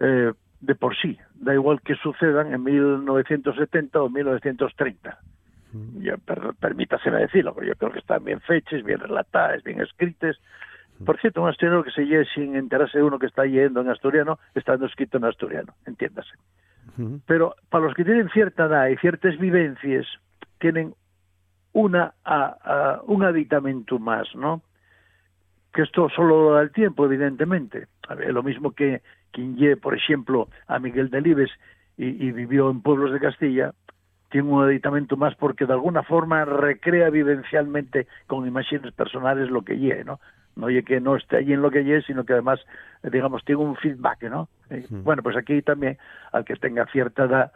eh, 0.00 0.32
de 0.60 0.74
por 0.74 0.96
sí, 0.96 1.18
da 1.34 1.54
igual 1.54 1.80
que 1.82 1.94
sucedan 1.96 2.52
en 2.52 2.62
1970 2.62 4.02
o 4.02 4.08
1930. 4.08 5.18
Ya, 6.00 6.16
per, 6.16 6.54
permítaseme 6.60 7.18
decirlo, 7.20 7.54
porque 7.54 7.68
yo 7.68 7.76
creo 7.76 7.92
que 7.92 7.98
están 7.98 8.24
bien 8.24 8.40
fechas, 8.40 8.82
bien 8.82 9.00
relatadas, 9.00 9.62
bien 9.62 9.80
escritas. 9.80 10.36
Por 11.04 11.20
cierto, 11.20 11.42
un 11.42 11.48
asturiano 11.48 11.82
que 11.82 11.90
se 11.90 12.06
lleve 12.06 12.26
sin 12.34 12.56
enterarse 12.56 12.98
de 12.98 13.04
uno 13.04 13.18
que 13.18 13.26
está 13.26 13.44
yendo 13.44 13.80
en 13.80 13.90
asturiano, 13.90 14.38
estando 14.54 14.86
escrito 14.86 15.18
en 15.18 15.24
asturiano, 15.24 15.74
entiéndase. 15.84 16.32
Pero 17.26 17.54
para 17.68 17.84
los 17.84 17.94
que 17.94 18.04
tienen 18.04 18.30
cierta 18.30 18.64
edad 18.64 18.88
y 18.88 18.96
ciertas 18.96 19.36
vivencias, 19.38 20.06
tienen 20.58 20.94
una 21.72 22.14
a, 22.24 23.02
un 23.06 23.22
aditamento 23.22 23.98
más, 23.98 24.34
¿no? 24.34 24.62
Que 25.74 25.82
esto 25.82 26.08
solo 26.08 26.54
da 26.54 26.62
el 26.62 26.72
tiempo, 26.72 27.04
evidentemente. 27.04 27.88
lo 28.28 28.42
mismo 28.42 28.70
que 28.70 29.02
quien 29.30 29.56
lle, 29.56 29.76
por 29.76 29.94
ejemplo, 29.94 30.48
a 30.66 30.78
Miguel 30.78 31.10
Delibes 31.10 31.50
y, 31.98 32.06
y 32.06 32.32
vivió 32.32 32.70
en 32.70 32.80
pueblos 32.80 33.12
de 33.12 33.20
Castilla, 33.20 33.74
tiene 34.30 34.48
un 34.48 34.64
aditamento 34.64 35.16
más 35.16 35.34
porque 35.34 35.66
de 35.66 35.72
alguna 35.72 36.02
forma 36.02 36.44
recrea 36.44 37.10
vivencialmente 37.10 38.06
con 38.26 38.46
imágenes 38.46 38.92
personales 38.92 39.50
lo 39.50 39.62
que 39.62 39.78
lle, 39.78 40.04
¿no? 40.04 40.20
No 40.56 40.66
oye 40.66 40.82
que 40.82 41.00
no 41.00 41.16
esté 41.16 41.36
allí 41.36 41.52
en 41.52 41.60
lo 41.60 41.70
que 41.70 41.84
lle, 41.84 42.00
sino 42.02 42.24
que 42.24 42.32
además, 42.32 42.60
digamos, 43.02 43.44
tiene 43.44 43.62
un 43.62 43.76
feedback, 43.76 44.22
¿no? 44.24 44.48
Eh, 44.70 44.86
bueno, 44.90 45.22
pues 45.22 45.36
aquí 45.36 45.60
también, 45.60 45.98
al 46.32 46.44
que 46.44 46.56
tenga 46.56 46.86
cierta 46.86 47.24
edad, 47.24 47.52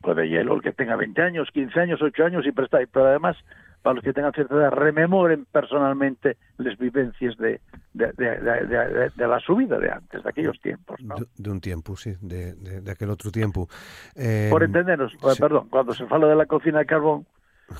puede 0.00 0.28
hielo 0.28 0.54
el 0.54 0.62
que 0.62 0.72
tenga 0.72 0.96
20 0.96 1.20
años, 1.20 1.50
15 1.52 1.80
años, 1.80 2.02
8 2.02 2.24
años 2.24 2.46
y 2.46 2.52
presta, 2.52 2.78
pero 2.90 3.06
además 3.06 3.36
para 3.82 3.94
los 3.94 4.04
que 4.04 4.12
tengan 4.12 4.32
cierta 4.32 4.54
edad 4.54 4.70
rememoren 4.72 5.46
personalmente 5.46 6.36
las 6.58 6.76
vivencias 6.78 7.36
de, 7.38 7.60
de, 7.94 8.12
de, 8.12 9.10
de, 9.16 9.26
la 9.26 9.40
subida 9.40 9.78
de 9.78 9.90
antes, 9.90 10.22
de 10.22 10.28
aquellos 10.28 10.60
tiempos. 10.60 11.00
¿no? 11.00 11.14
De, 11.36 11.50
un 11.50 11.60
tiempo, 11.60 11.96
sí, 11.96 12.14
de, 12.20 12.54
aquel 12.90 13.10
otro 13.10 13.30
tiempo. 13.30 13.68
Eh, 14.14 14.48
Por 14.50 14.62
entendernos, 14.62 15.12
perdón, 15.38 15.68
cuando 15.70 15.94
se 15.94 16.04
habla 16.08 16.28
de 16.28 16.36
la 16.36 16.46
cocina 16.46 16.80
de 16.80 16.86
carbón, 16.86 17.26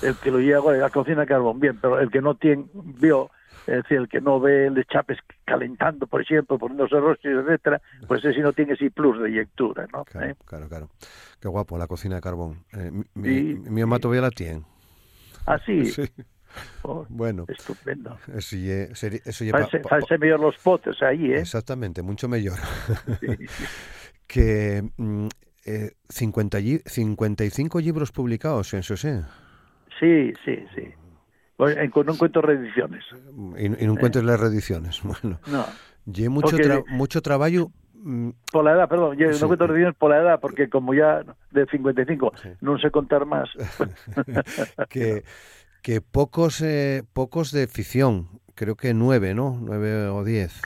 el 0.02 0.16
que 0.16 0.30
lo 0.30 0.40
lleva 0.40 0.72
la 0.72 0.90
cocina 0.90 1.22
de 1.22 1.26
carbón, 1.26 1.60
bien, 1.60 1.78
pero 1.80 1.98
el 2.00 2.10
que 2.10 2.22
no 2.22 2.34
tiene, 2.34 2.66
vio 2.72 3.30
es 3.66 3.82
decir, 3.82 3.98
el 3.98 4.08
que 4.08 4.20
no 4.20 4.40
ve 4.40 4.66
el 4.66 4.86
chapes 4.86 5.18
calentando, 5.44 6.06
por 6.06 6.22
ejemplo, 6.22 6.58
poniéndose 6.58 6.98
rostros, 6.98 7.44
etcétera, 7.44 7.80
pues 8.08 8.24
ese 8.24 8.40
no 8.40 8.52
tiene 8.52 8.72
ese 8.72 8.90
plus 8.90 9.20
de 9.20 9.28
lectura, 9.28 9.86
¿no? 9.92 10.04
Claro, 10.04 10.26
¿Eh? 10.26 10.34
claro, 10.44 10.68
claro. 10.68 10.88
Qué 11.40 11.48
guapo 11.48 11.78
la 11.78 11.86
cocina 11.86 12.16
de 12.16 12.20
carbón. 12.20 12.64
Eh, 12.72 12.90
mi, 13.14 13.54
mi, 13.54 13.80
mamá 13.82 13.98
todavía 13.98 14.22
la 14.22 14.30
tiene. 14.30 14.62
¿Ah, 15.46 15.58
sí? 15.66 15.82
Oh, 16.82 17.06
bueno, 17.08 17.44
estupendo. 17.48 18.18
Eso, 18.34 18.56
ye, 18.56 18.88
eso 18.90 19.44
ye 19.44 19.52
False 19.52 20.18
mejor 20.18 20.40
los 20.40 20.56
potes 20.58 21.00
ahí, 21.02 21.32
¿eh? 21.32 21.40
Exactamente, 21.40 22.02
mucho 22.02 22.28
mejor. 22.28 22.58
Sí. 23.20 23.26
que 24.26 24.82
mm, 24.96 25.28
eh, 25.66 25.92
50, 26.08 26.58
55 26.86 27.80
libros 27.80 28.12
publicados 28.12 28.74
en 28.74 28.82
José. 28.82 29.22
Sí, 29.98 30.32
sí, 30.44 30.56
sí. 30.74 30.88
En, 31.58 31.90
no 31.94 32.12
encuentro 32.14 32.40
reediciones. 32.40 33.04
Y, 33.58 33.66
y 33.66 33.68
no 33.68 33.92
encuentras 33.92 34.24
eh. 34.24 34.26
las 34.26 34.40
reediciones. 34.40 35.00
Bueno, 35.04 35.40
no. 35.46 35.66
Mucho, 36.30 36.56
tra 36.56 36.82
mucho 36.88 37.20
trabajo 37.20 37.70
por 38.50 38.64
la 38.64 38.72
edad, 38.72 38.88
perdón, 38.88 39.16
yo 39.16 39.28
no 39.40 39.46
cuento 39.46 39.66
reuniones 39.66 39.96
por 39.96 40.10
la 40.10 40.18
edad, 40.18 40.40
porque 40.40 40.68
como 40.68 40.94
ya 40.94 41.22
de 41.50 41.66
55 41.66 42.32
sí. 42.36 42.48
no 42.60 42.78
sé 42.78 42.90
contar 42.90 43.26
más. 43.26 43.48
que, 44.88 45.24
que 45.82 46.00
pocos 46.00 46.60
eh, 46.62 47.02
pocos 47.12 47.52
de 47.52 47.66
ficción, 47.66 48.28
creo 48.54 48.76
que 48.76 48.94
nueve, 48.94 49.34
¿no? 49.34 49.58
Nueve 49.60 50.08
o 50.08 50.24
diez. 50.24 50.62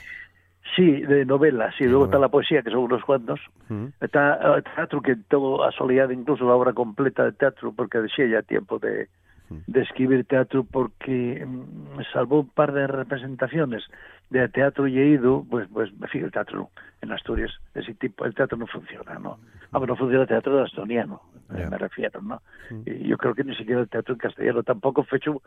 Sí, 0.77 1.03
de 1.03 1.25
novelas, 1.25 1.75
y 1.79 1.85
luego 1.85 2.07
está 2.07 2.19
la 2.19 2.29
poesía, 2.29 2.63
que 2.63 2.71
son 2.71 2.81
unos 2.81 3.05
cuantos. 3.05 3.41
Uh 3.71 3.91
Está 4.01 4.57
el 4.57 4.65
teatro, 4.65 5.01
que 5.03 5.15
todo 5.15 5.63
ha 5.63 5.71
soledad, 5.71 6.11
incluso 6.11 6.45
la 6.45 6.55
obra 6.55 6.73
completa 6.73 7.25
de 7.25 7.33
teatro, 7.33 7.73
porque 7.73 7.99
decía 7.99 8.27
ya 8.27 8.43
tiempo 8.43 8.81
de, 8.81 9.09
de 9.51 9.83
escribir 9.83 10.25
teatro 10.25 10.65
porque 10.65 11.45
mm, 11.47 12.01
salvó 12.13 12.41
un 12.41 12.49
par 12.49 12.73
de 12.73 12.87
representaciones 12.87 13.85
de 14.31 14.49
teatro 14.49 14.89
y 14.89 14.99
he 14.99 15.07
ido, 15.07 15.45
pues, 15.49 15.69
pues, 15.73 15.91
fíjate, 16.11 16.25
el 16.27 16.33
teatro 16.33 16.71
en 17.03 17.13
Asturias, 17.13 17.53
ese 17.75 17.95
tipo, 17.95 18.25
el 18.25 18.35
teatro 18.35 18.57
no 18.57 18.67
funciona, 18.67 19.19
¿no? 19.19 19.39
Aunque 19.71 19.87
no 19.87 19.97
funciona 19.97 20.23
el 20.23 20.29
teatro 20.29 20.63
asturiano, 20.63 21.21
yeah. 21.55 21.69
me 21.69 21.79
refiero, 21.79 22.21
¿no? 22.23 22.43
Y 22.87 23.07
yo 23.07 23.19
creo 23.19 23.35
que 23.35 23.45
ni 23.45 23.55
siquiera 23.55 23.81
el 23.83 23.89
teatro 23.89 24.15
en 24.15 24.21
castellano 24.21 24.63
tampoco 24.63 25.05
fue 25.05 25.19
hecho 25.19 25.43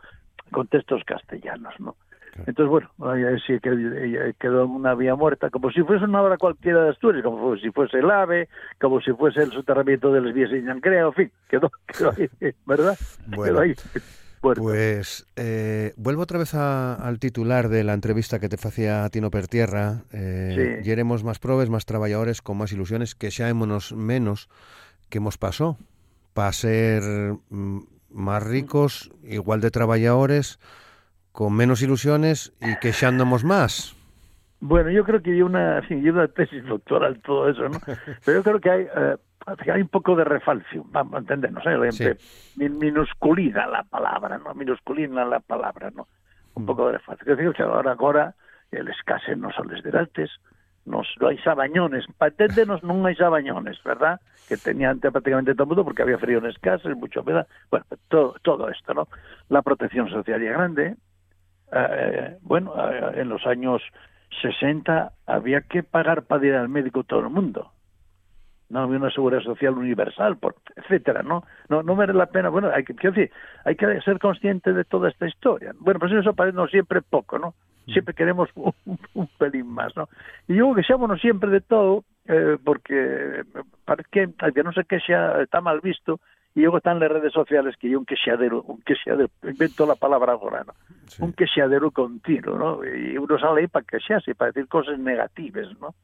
con 0.50 0.68
textos 0.68 1.02
castellanos, 1.04 1.74
¿no? 1.80 1.96
Entonces, 2.46 2.68
bueno, 2.68 2.88
sí 3.46 3.58
que 3.60 4.34
quedó 4.38 4.66
una 4.66 4.94
vía 4.94 5.14
muerta, 5.14 5.50
como 5.50 5.70
si 5.70 5.82
fuese 5.82 6.04
una 6.04 6.22
obra 6.22 6.36
cualquiera 6.36 6.84
de 6.84 6.90
Asturias, 6.90 7.24
como 7.24 7.56
si 7.56 7.70
fuese 7.70 7.98
el 7.98 8.10
AVE, 8.10 8.48
como 8.80 9.00
si 9.00 9.12
fuese 9.12 9.42
el 9.42 9.52
soterramiento 9.52 10.12
de 10.12 10.20
las 10.20 10.34
vías 10.34 10.50
de 10.50 10.62
Ñancrea, 10.62 11.06
en 11.06 11.12
fin, 11.12 11.32
quedó, 11.48 11.70
quedó 11.86 12.12
ahí, 12.16 12.28
¿verdad? 12.66 12.96
Bueno. 13.26 13.44
Quedó 13.44 13.60
ahí. 13.60 13.74
Pues 14.40 15.26
eh, 15.34 15.94
vuelvo 15.96 16.22
otra 16.22 16.38
vez 16.38 16.54
a, 16.54 16.94
al 16.94 17.18
titular 17.18 17.68
de 17.68 17.82
la 17.82 17.94
entrevista 17.94 18.38
que 18.38 18.48
te 18.48 18.56
hacía 18.56 19.04
a 19.04 19.10
Tino 19.10 19.30
Pertierra. 19.30 20.02
Eh, 20.12 20.78
sí. 20.80 20.88
Yeremos 20.88 21.24
más 21.24 21.40
probes, 21.40 21.70
más 21.70 21.86
trabajadores, 21.86 22.40
con 22.40 22.56
más 22.56 22.72
ilusiones, 22.72 23.16
que 23.16 23.32
seamos 23.32 23.92
menos 23.92 24.48
que 25.08 25.18
hemos 25.18 25.38
pasado 25.38 25.76
para 26.34 26.52
ser 26.52 27.02
mm, 27.50 27.80
más 28.10 28.42
ricos, 28.44 29.10
igual 29.24 29.60
de 29.60 29.70
trabajadores, 29.70 30.60
con 31.38 31.54
menos 31.54 31.82
ilusiones 31.82 32.52
y 32.60 32.74
quejándonos 32.80 33.44
más. 33.44 33.94
Bueno, 34.58 34.90
yo 34.90 35.04
creo 35.04 35.22
que 35.22 35.30
hay 35.30 35.42
una, 35.42 35.86
sí, 35.86 35.94
hay 35.94 36.08
una 36.08 36.26
tesis 36.26 36.64
doctoral 36.64 37.20
todo 37.20 37.48
eso, 37.48 37.68
¿no? 37.68 37.78
Pero 38.24 38.38
yo 38.38 38.42
creo 38.42 38.60
que 38.60 38.68
hay, 38.68 38.82
eh, 38.82 39.16
hay 39.72 39.80
un 39.80 39.86
poco 39.86 40.16
de 40.16 40.24
refalcio, 40.24 40.84
vamos 40.88 41.14
a 41.14 41.18
entendernos, 41.18 41.64
¿eh? 41.64 42.16
Sí. 42.56 42.68
minusculina 42.68 43.68
la 43.68 43.84
palabra, 43.84 44.36
¿no? 44.38 44.52
Minusculina 44.52 45.24
la 45.26 45.38
palabra, 45.38 45.92
¿no? 45.94 46.08
Un 46.54 46.64
mm. 46.64 46.66
poco 46.66 46.86
de 46.86 46.94
refalcio. 46.94 47.36
Que 47.36 47.62
ahora, 47.62 47.92
ahora 47.96 48.34
el 48.72 48.88
escase 48.88 49.36
no 49.36 49.52
son 49.52 49.68
les 49.68 49.94
antes, 49.94 50.32
nos, 50.86 51.06
no 51.20 51.28
hay 51.28 51.38
sabañones, 51.38 52.04
para 52.18 52.30
entendernos 52.30 52.82
no 52.82 53.06
hay 53.06 53.14
sabañones, 53.14 53.80
¿verdad? 53.84 54.20
Que 54.48 54.56
tenía 54.56 54.90
antes 54.90 55.12
prácticamente 55.12 55.54
todo 55.54 55.62
el 55.62 55.68
mundo 55.68 55.84
porque 55.84 56.02
había 56.02 56.18
frío 56.18 56.38
en 56.38 56.46
escasez, 56.46 56.96
mucho 56.96 57.20
humedad, 57.20 57.46
bueno, 57.70 57.86
todo, 58.08 58.34
todo 58.42 58.68
esto, 58.70 58.92
¿no? 58.92 59.06
La 59.48 59.62
protección 59.62 60.10
social 60.10 60.42
ya 60.42 60.50
grande, 60.50 60.96
eh, 61.72 62.36
bueno, 62.42 62.74
eh, 62.76 63.20
en 63.20 63.28
los 63.28 63.46
años 63.46 63.82
60 64.42 65.12
había 65.26 65.62
que 65.62 65.82
pagar 65.82 66.24
para 66.24 66.46
ir 66.46 66.54
al 66.54 66.68
médico 66.68 67.04
todo 67.04 67.20
el 67.20 67.30
mundo. 67.30 67.72
No 68.70 68.80
había 68.80 68.98
una 68.98 69.10
seguridad 69.10 69.40
social 69.40 69.78
universal, 69.78 70.36
por, 70.36 70.56
etcétera, 70.76 71.22
¿no? 71.22 71.44
No 71.70 71.82
no 71.82 71.96
merece 71.96 72.18
la 72.18 72.26
pena, 72.26 72.50
bueno, 72.50 72.70
hay 72.70 72.84
que 72.84 72.92
decir, 72.92 73.30
hay 73.64 73.76
que 73.76 74.00
ser 74.02 74.18
consciente 74.18 74.74
de 74.74 74.84
toda 74.84 75.08
esta 75.08 75.26
historia. 75.26 75.72
Bueno, 75.78 75.98
pues 75.98 76.12
eso 76.12 76.34
parece 76.34 76.56
no 76.56 76.66
siempre 76.66 77.00
poco, 77.00 77.38
¿no? 77.38 77.54
Mm. 77.86 77.92
Siempre 77.92 78.14
queremos 78.14 78.50
un, 78.54 78.98
un 79.14 79.26
pelín 79.38 79.68
más, 79.68 79.96
¿no? 79.96 80.08
Y 80.46 80.56
yo 80.56 80.74
que 80.74 80.82
seamos 80.82 81.18
siempre 81.18 81.48
de 81.50 81.62
todo, 81.62 82.04
eh, 82.26 82.58
porque 82.62 83.42
parece 83.86 84.08
que, 84.10 84.52
que 84.54 84.62
no 84.62 84.72
sé 84.72 84.84
qué 84.84 85.00
sea, 85.00 85.40
está 85.40 85.62
mal 85.62 85.80
visto, 85.80 86.20
y 86.54 86.60
luego 86.60 86.78
están 86.78 86.98
las 86.98 87.10
redes 87.10 87.32
sociales 87.32 87.76
que 87.78 87.88
hay 87.88 87.94
un 87.94 88.04
quexadero, 88.04 88.62
un 88.62 88.80
quexadero, 88.82 89.30
invento 89.44 89.86
la 89.86 89.94
palabra 89.94 90.32
ahora, 90.32 90.64
¿no? 90.64 90.74
Sí. 91.06 91.22
Un 91.22 91.32
quexadero 91.32 91.90
continuo, 91.90 92.58
¿no? 92.58 92.84
Y 92.84 93.16
uno 93.16 93.38
sale 93.38 93.62
ahí 93.62 93.66
para 93.68 93.84
quexarse, 93.84 94.34
para 94.34 94.50
decir 94.50 94.68
cosas 94.68 94.98
negativas, 94.98 95.68
¿no? 95.80 95.94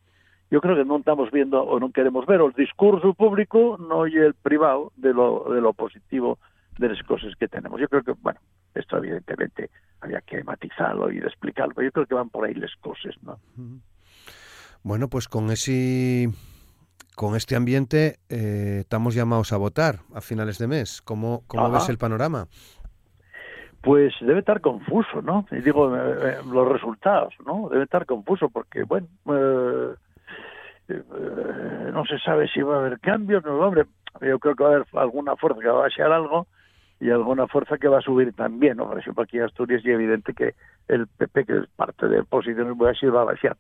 Yo 0.51 0.61
creo 0.61 0.77
que 0.77 0.85
no 0.85 0.99
estamos 0.99 1.31
viendo 1.31 1.63
o 1.63 1.81
no 1.81 1.91
queremos 1.91 2.27
ver 2.27 2.41
el 2.41 2.53
discurso 2.53 3.15
público, 3.15 3.77
no 3.79 4.07
y 4.07 4.17
el 4.17 4.35
privado 4.35 4.93
de 4.97 5.13
lo, 5.13 5.47
de 5.53 5.61
lo 5.61 5.73
positivo 5.73 6.39
de 6.79 6.89
las 6.91 7.03
cosas 7.03 7.35
que 7.37 7.49
tenemos. 7.49 7.81
Yo 7.81 7.89
creo 7.89 8.03
que, 8.03 8.13
bueno, 8.21 8.39
esto 8.75 8.99
evidentemente 8.99 9.71
había 10.01 10.21
que 10.21 10.45
matizarlo 10.45 11.11
y 11.11 11.19
explicarlo, 11.19 11.83
yo 11.83 11.91
creo 11.91 12.07
que 12.07 12.15
van 12.15 12.29
por 12.29 12.45
ahí 12.45 12.55
las 12.55 12.75
cosas, 12.77 13.15
¿no? 13.23 13.39
Bueno, 14.83 15.09
pues 15.09 15.29
con 15.29 15.51
ese 15.51 16.29
con 17.15 17.37
este 17.37 17.57
ambiente 17.57 18.19
eh, 18.29 18.79
estamos 18.81 19.15
llamados 19.15 19.53
a 19.53 19.57
votar 19.57 20.01
a 20.15 20.21
finales 20.21 20.59
de 20.59 20.67
mes. 20.67 21.03
¿Cómo, 21.03 21.43
cómo 21.47 21.71
ves 21.71 21.89
el 21.89 21.99
panorama? 21.99 22.49
Pues 23.83 24.15
debe 24.21 24.41
estar 24.41 24.61
confuso, 24.61 25.21
¿no? 25.23 25.47
Y 25.51 25.57
digo, 25.57 25.95
eh, 25.95 26.01
eh, 26.23 26.37
los 26.51 26.69
resultados, 26.73 27.35
¿no? 27.45 27.69
Debe 27.69 27.85
estar 27.85 28.07
confuso 28.07 28.49
porque, 28.49 28.83
bueno, 28.85 29.07
eh, 29.27 29.95
eh, 30.89 31.91
no 31.93 32.05
se 32.07 32.19
sabe 32.19 32.49
si 32.49 32.63
va 32.63 32.77
a 32.77 32.79
haber 32.81 32.99
cambios, 33.01 33.45
no, 33.45 33.59
hombre, 33.59 33.85
yo 34.23 34.39
creo 34.39 34.57
que 34.57 34.65
va 34.65 34.71
a 34.71 34.73
haber 34.75 34.87
alguna 34.95 35.37
fuerza 35.37 35.61
que 35.61 35.69
va 35.69 35.81
a 35.81 35.83
bajar 35.83 36.13
algo 36.13 36.47
y 36.99 37.11
alguna 37.11 37.47
fuerza 37.47 37.77
que 37.77 37.89
va 37.89 37.99
a 37.99 38.03
subir 38.03 38.33
también, 38.33 38.79
¿no? 38.79 38.89
Por 38.89 38.99
ejemplo, 38.99 39.25
aquí 39.25 39.37
en 39.37 39.45
Asturias 39.45 39.83
es 39.85 39.87
evidente 39.87 40.33
que 40.33 40.55
el 40.89 41.07
PP, 41.07 41.45
que 41.45 41.59
es 41.59 41.67
parte 41.77 42.09
de 42.09 42.23
posiciones, 42.25 42.75
va 42.75 42.91
a, 42.91 43.11
va 43.11 43.23
a 43.23 43.25
bajar 43.25 43.57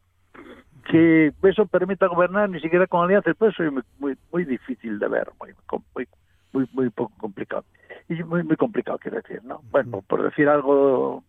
que 0.94 1.32
eso 1.42 1.66
permita 1.66 2.06
gobernar 2.06 2.48
ni 2.48 2.60
siquiera 2.60 2.86
con 2.86 3.02
alianzas, 3.02 3.34
pues 3.36 3.52
eso 3.52 3.64
es 3.64 3.72
muy, 3.98 4.16
muy 4.30 4.44
difícil 4.44 5.00
de 5.00 5.08
ver, 5.08 5.28
muy, 5.40 5.52
muy, 5.92 6.06
muy, 6.52 6.68
muy 6.72 6.90
poco 6.90 7.12
complicado. 7.18 7.64
Y 8.08 8.22
muy, 8.22 8.44
muy 8.44 8.54
complicado, 8.54 8.98
quiero 8.98 9.16
decir, 9.16 9.42
¿no? 9.42 9.60
Bueno, 9.72 10.02
por 10.02 10.22
decir 10.22 10.48
algo 10.48 11.24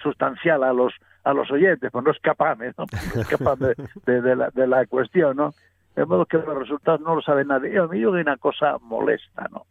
sustancial 0.00 0.62
a 0.62 0.72
los 0.72 0.94
a 1.24 1.32
los 1.32 1.50
oyentes, 1.50 1.90
pues 1.90 2.04
no 2.04 2.12
escaparme, 2.12 2.72
¿no? 2.78 2.86
No 3.16 3.20
escaparme 3.22 3.74
de, 4.06 4.22
de, 4.22 4.36
la, 4.36 4.50
de 4.50 4.68
la 4.68 4.86
cuestión, 4.86 5.36
¿no? 5.36 5.54
De 5.96 6.04
modo 6.04 6.24
que 6.24 6.36
los 6.36 6.56
resultados 6.56 7.00
no 7.00 7.16
lo 7.16 7.20
sabe 7.20 7.44
nadie. 7.44 7.72
Yo, 7.72 7.84
a 7.84 7.88
mí 7.88 7.98
yo 7.98 8.12
una 8.12 8.36
cosa 8.36 8.76
molesta, 8.80 9.48
¿no? 9.50 9.66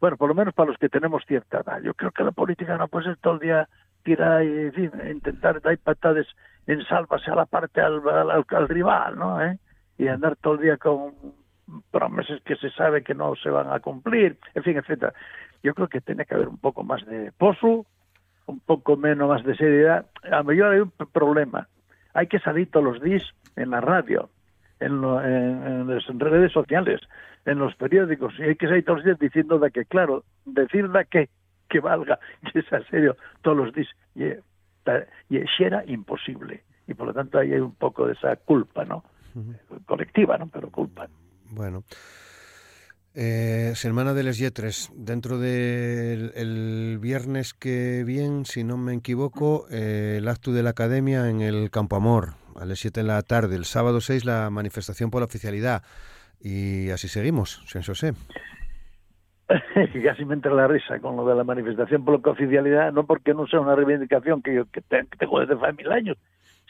Bueno, 0.00 0.16
por 0.16 0.28
lo 0.28 0.34
menos 0.36 0.54
para 0.54 0.70
los 0.70 0.78
que 0.78 0.88
tenemos 0.88 1.24
cierta 1.26 1.58
edad. 1.58 1.82
Yo 1.82 1.92
creo 1.94 2.12
que 2.12 2.22
la 2.22 2.30
política 2.30 2.78
no 2.78 2.86
puede 2.86 3.06
ser 3.06 3.16
todo 3.16 3.34
el 3.34 3.40
día 3.40 3.68
tirar 4.02 4.44
y 4.44 4.48
en 4.48 4.72
fin, 4.72 4.90
intentar 5.10 5.60
dar 5.60 5.76
patadas 5.78 6.26
en 6.66 6.84
salvarse 6.84 7.30
a 7.30 7.34
la 7.34 7.46
parte 7.46 7.80
al, 7.80 8.00
al, 8.08 8.44
al 8.48 8.68
rival, 8.68 9.18
¿no? 9.18 9.42
¿Eh? 9.42 9.58
Y 9.98 10.08
andar 10.08 10.36
todo 10.36 10.54
el 10.54 10.60
día 10.60 10.76
con 10.76 11.14
promesas 11.90 12.40
que 12.42 12.56
se 12.56 12.70
sabe 12.70 13.02
que 13.02 13.14
no 13.14 13.34
se 13.36 13.50
van 13.50 13.70
a 13.72 13.80
cumplir, 13.80 14.38
en 14.54 14.62
fin, 14.62 14.76
etcétera. 14.76 15.12
Yo 15.62 15.74
creo 15.74 15.88
que 15.88 16.00
tiene 16.00 16.24
que 16.24 16.34
haber 16.34 16.48
un 16.48 16.58
poco 16.58 16.82
más 16.82 17.04
de 17.06 17.32
pozo, 17.32 17.86
un 18.46 18.60
poco 18.60 18.96
menos 18.96 19.28
más 19.28 19.44
de 19.44 19.56
seriedad. 19.56 20.06
A 20.24 20.38
lo 20.38 20.44
mejor 20.44 20.72
hay 20.72 20.80
un 20.80 20.92
problema. 21.12 21.68
Hay 22.14 22.26
que 22.26 22.40
salir 22.40 22.70
todos 22.70 22.84
los 22.84 23.02
días 23.02 23.22
en 23.56 23.70
la 23.70 23.80
radio, 23.80 24.30
en, 24.80 25.04
en, 25.04 25.88
las 25.88 26.06
redes 26.06 26.52
sociales, 26.52 27.00
en 27.44 27.58
los 27.58 27.74
periódicos, 27.76 28.34
y 28.38 28.42
hay 28.42 28.56
que 28.56 28.66
salir 28.66 28.84
todos 28.84 28.98
los 28.98 29.04
días 29.04 29.18
diciendo 29.18 29.58
de 29.58 29.70
que, 29.70 29.84
claro, 29.84 30.24
decir 30.44 30.88
de 30.88 31.04
que, 31.04 31.28
que 31.70 31.80
valga, 31.80 32.18
que 32.52 32.62
sea 32.62 32.84
serio 32.90 33.16
todos 33.42 33.56
los 33.56 33.72
días, 33.72 33.88
y, 35.28 35.64
era 35.64 35.84
imposible. 35.86 36.64
Y 36.86 36.94
por 36.94 37.06
lo 37.06 37.14
tanto 37.14 37.38
ahí 37.38 37.52
hay 37.52 37.60
un 37.60 37.74
poco 37.74 38.06
de 38.06 38.14
esa 38.14 38.36
culpa, 38.36 38.84
¿no? 38.84 39.04
Colectiva, 39.86 40.36
¿no? 40.36 40.48
Pero 40.48 40.70
culpa. 40.70 41.08
Bueno. 41.50 41.84
Eh, 43.14 43.72
Semana 43.74 44.14
de 44.14 44.22
les 44.22 44.38
Yetres, 44.38 44.90
dentro 44.94 45.38
del 45.38 46.32
el 46.36 46.98
viernes 47.00 47.54
que 47.54 48.04
viene, 48.04 48.44
si 48.44 48.62
no 48.62 48.76
me 48.76 48.94
equivoco, 48.94 49.66
eh, 49.70 50.16
el 50.18 50.28
acto 50.28 50.52
de 50.52 50.62
la 50.62 50.70
Academia 50.70 51.28
en 51.28 51.40
el 51.40 51.70
Campo 51.70 51.96
Amor, 51.96 52.34
a 52.56 52.64
las 52.64 52.78
7 52.78 53.00
de 53.00 53.06
la 53.06 53.22
tarde. 53.22 53.56
El 53.56 53.64
sábado 53.64 54.00
6 54.00 54.24
la 54.24 54.50
manifestación 54.50 55.10
por 55.10 55.20
la 55.20 55.26
oficialidad. 55.26 55.82
Y 56.40 56.90
así 56.90 57.08
seguimos, 57.08 57.62
sin 57.66 57.82
José. 57.82 58.14
Casi 60.04 60.24
me 60.24 60.34
entra 60.34 60.54
la 60.54 60.68
risa 60.68 60.98
con 61.00 61.16
lo 61.16 61.26
de 61.26 61.34
la 61.34 61.44
manifestación 61.44 62.04
por 62.04 62.24
la 62.24 62.32
oficialidad, 62.32 62.92
no 62.92 63.04
porque 63.04 63.34
no 63.34 63.46
sea 63.46 63.60
una 63.60 63.74
reivindicación 63.74 64.42
que 64.42 64.54
yo 64.54 64.64
que 64.66 64.80
tengo 64.80 65.40
desde 65.40 65.54
hace 65.54 65.72
mil 65.72 65.90
años, 65.90 66.16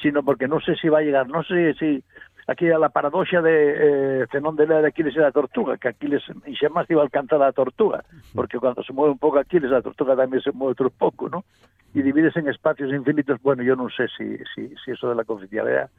sino 0.00 0.22
porque 0.22 0.48
no 0.48 0.60
sé 0.60 0.76
si 0.76 0.88
va 0.88 0.98
a 0.98 1.02
llegar, 1.02 1.28
no 1.28 1.42
sé 1.42 1.74
si 1.74 2.02
aquí 2.46 2.70
a 2.70 2.78
la 2.78 2.88
paradoxa 2.88 3.42
de 3.42 4.22
eh, 4.22 4.26
Zenón 4.32 4.56
de 4.56 4.66
la 4.66 4.80
de 4.80 4.88
Aquiles 4.88 5.14
y 5.14 5.18
la 5.18 5.30
tortuga, 5.30 5.76
que 5.76 5.88
Aquiles 5.88 6.22
y 6.46 6.54
jamás 6.54 6.90
iba 6.90 7.02
a 7.02 7.04
alcanzar 7.04 7.42
a 7.42 7.46
la 7.46 7.52
tortuga, 7.52 8.02
porque 8.34 8.58
cuando 8.58 8.82
se 8.82 8.92
mueve 8.92 9.12
un 9.12 9.18
poco 9.18 9.38
Aquiles, 9.38 9.70
la 9.70 9.82
tortuga 9.82 10.16
también 10.16 10.42
se 10.42 10.52
mueve 10.52 10.72
otro 10.72 10.90
poco, 10.90 11.28
¿no? 11.28 11.44
Y 11.92 12.02
divides 12.02 12.36
en 12.36 12.48
espacios 12.48 12.92
infinitos, 12.92 13.40
bueno, 13.42 13.62
yo 13.62 13.76
no 13.76 13.88
sé 13.90 14.06
si, 14.16 14.38
si, 14.54 14.74
si 14.84 14.92
eso 14.92 15.08
de 15.08 15.16
la 15.16 15.24
confidencialidad 15.24 15.90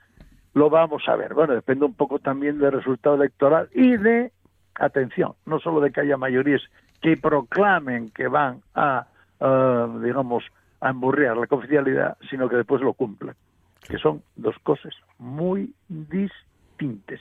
lo 0.54 0.70
vamos 0.70 1.04
a 1.08 1.16
ver. 1.16 1.34
Bueno, 1.34 1.54
depende 1.54 1.86
un 1.86 1.94
poco 1.94 2.20
también 2.20 2.60
del 2.60 2.72
resultado 2.72 3.16
electoral 3.16 3.70
y 3.74 3.96
de, 3.98 4.32
atención, 4.86 5.34
no 5.46 5.60
solo 5.60 5.82
de 5.82 5.92
que 5.92 6.02
haya 6.02 6.18
mayorías 6.18 6.62
que 7.02 7.18
proclamen 7.18 8.10
que 8.10 8.28
van 8.28 8.62
a, 8.76 9.08
uh, 9.40 10.00
digamos, 10.00 10.44
a 10.80 10.90
emburrear 10.90 11.38
la 11.38 11.48
confidencialidad, 11.48 12.18
sino 12.30 12.50
que 12.50 12.58
después 12.58 12.82
lo 12.82 12.94
cumplan 12.94 13.36
que 13.88 13.98
son 13.98 14.24
dos 14.36 14.56
cosas 14.64 14.94
muy 15.18 15.74
distintas. 15.88 17.20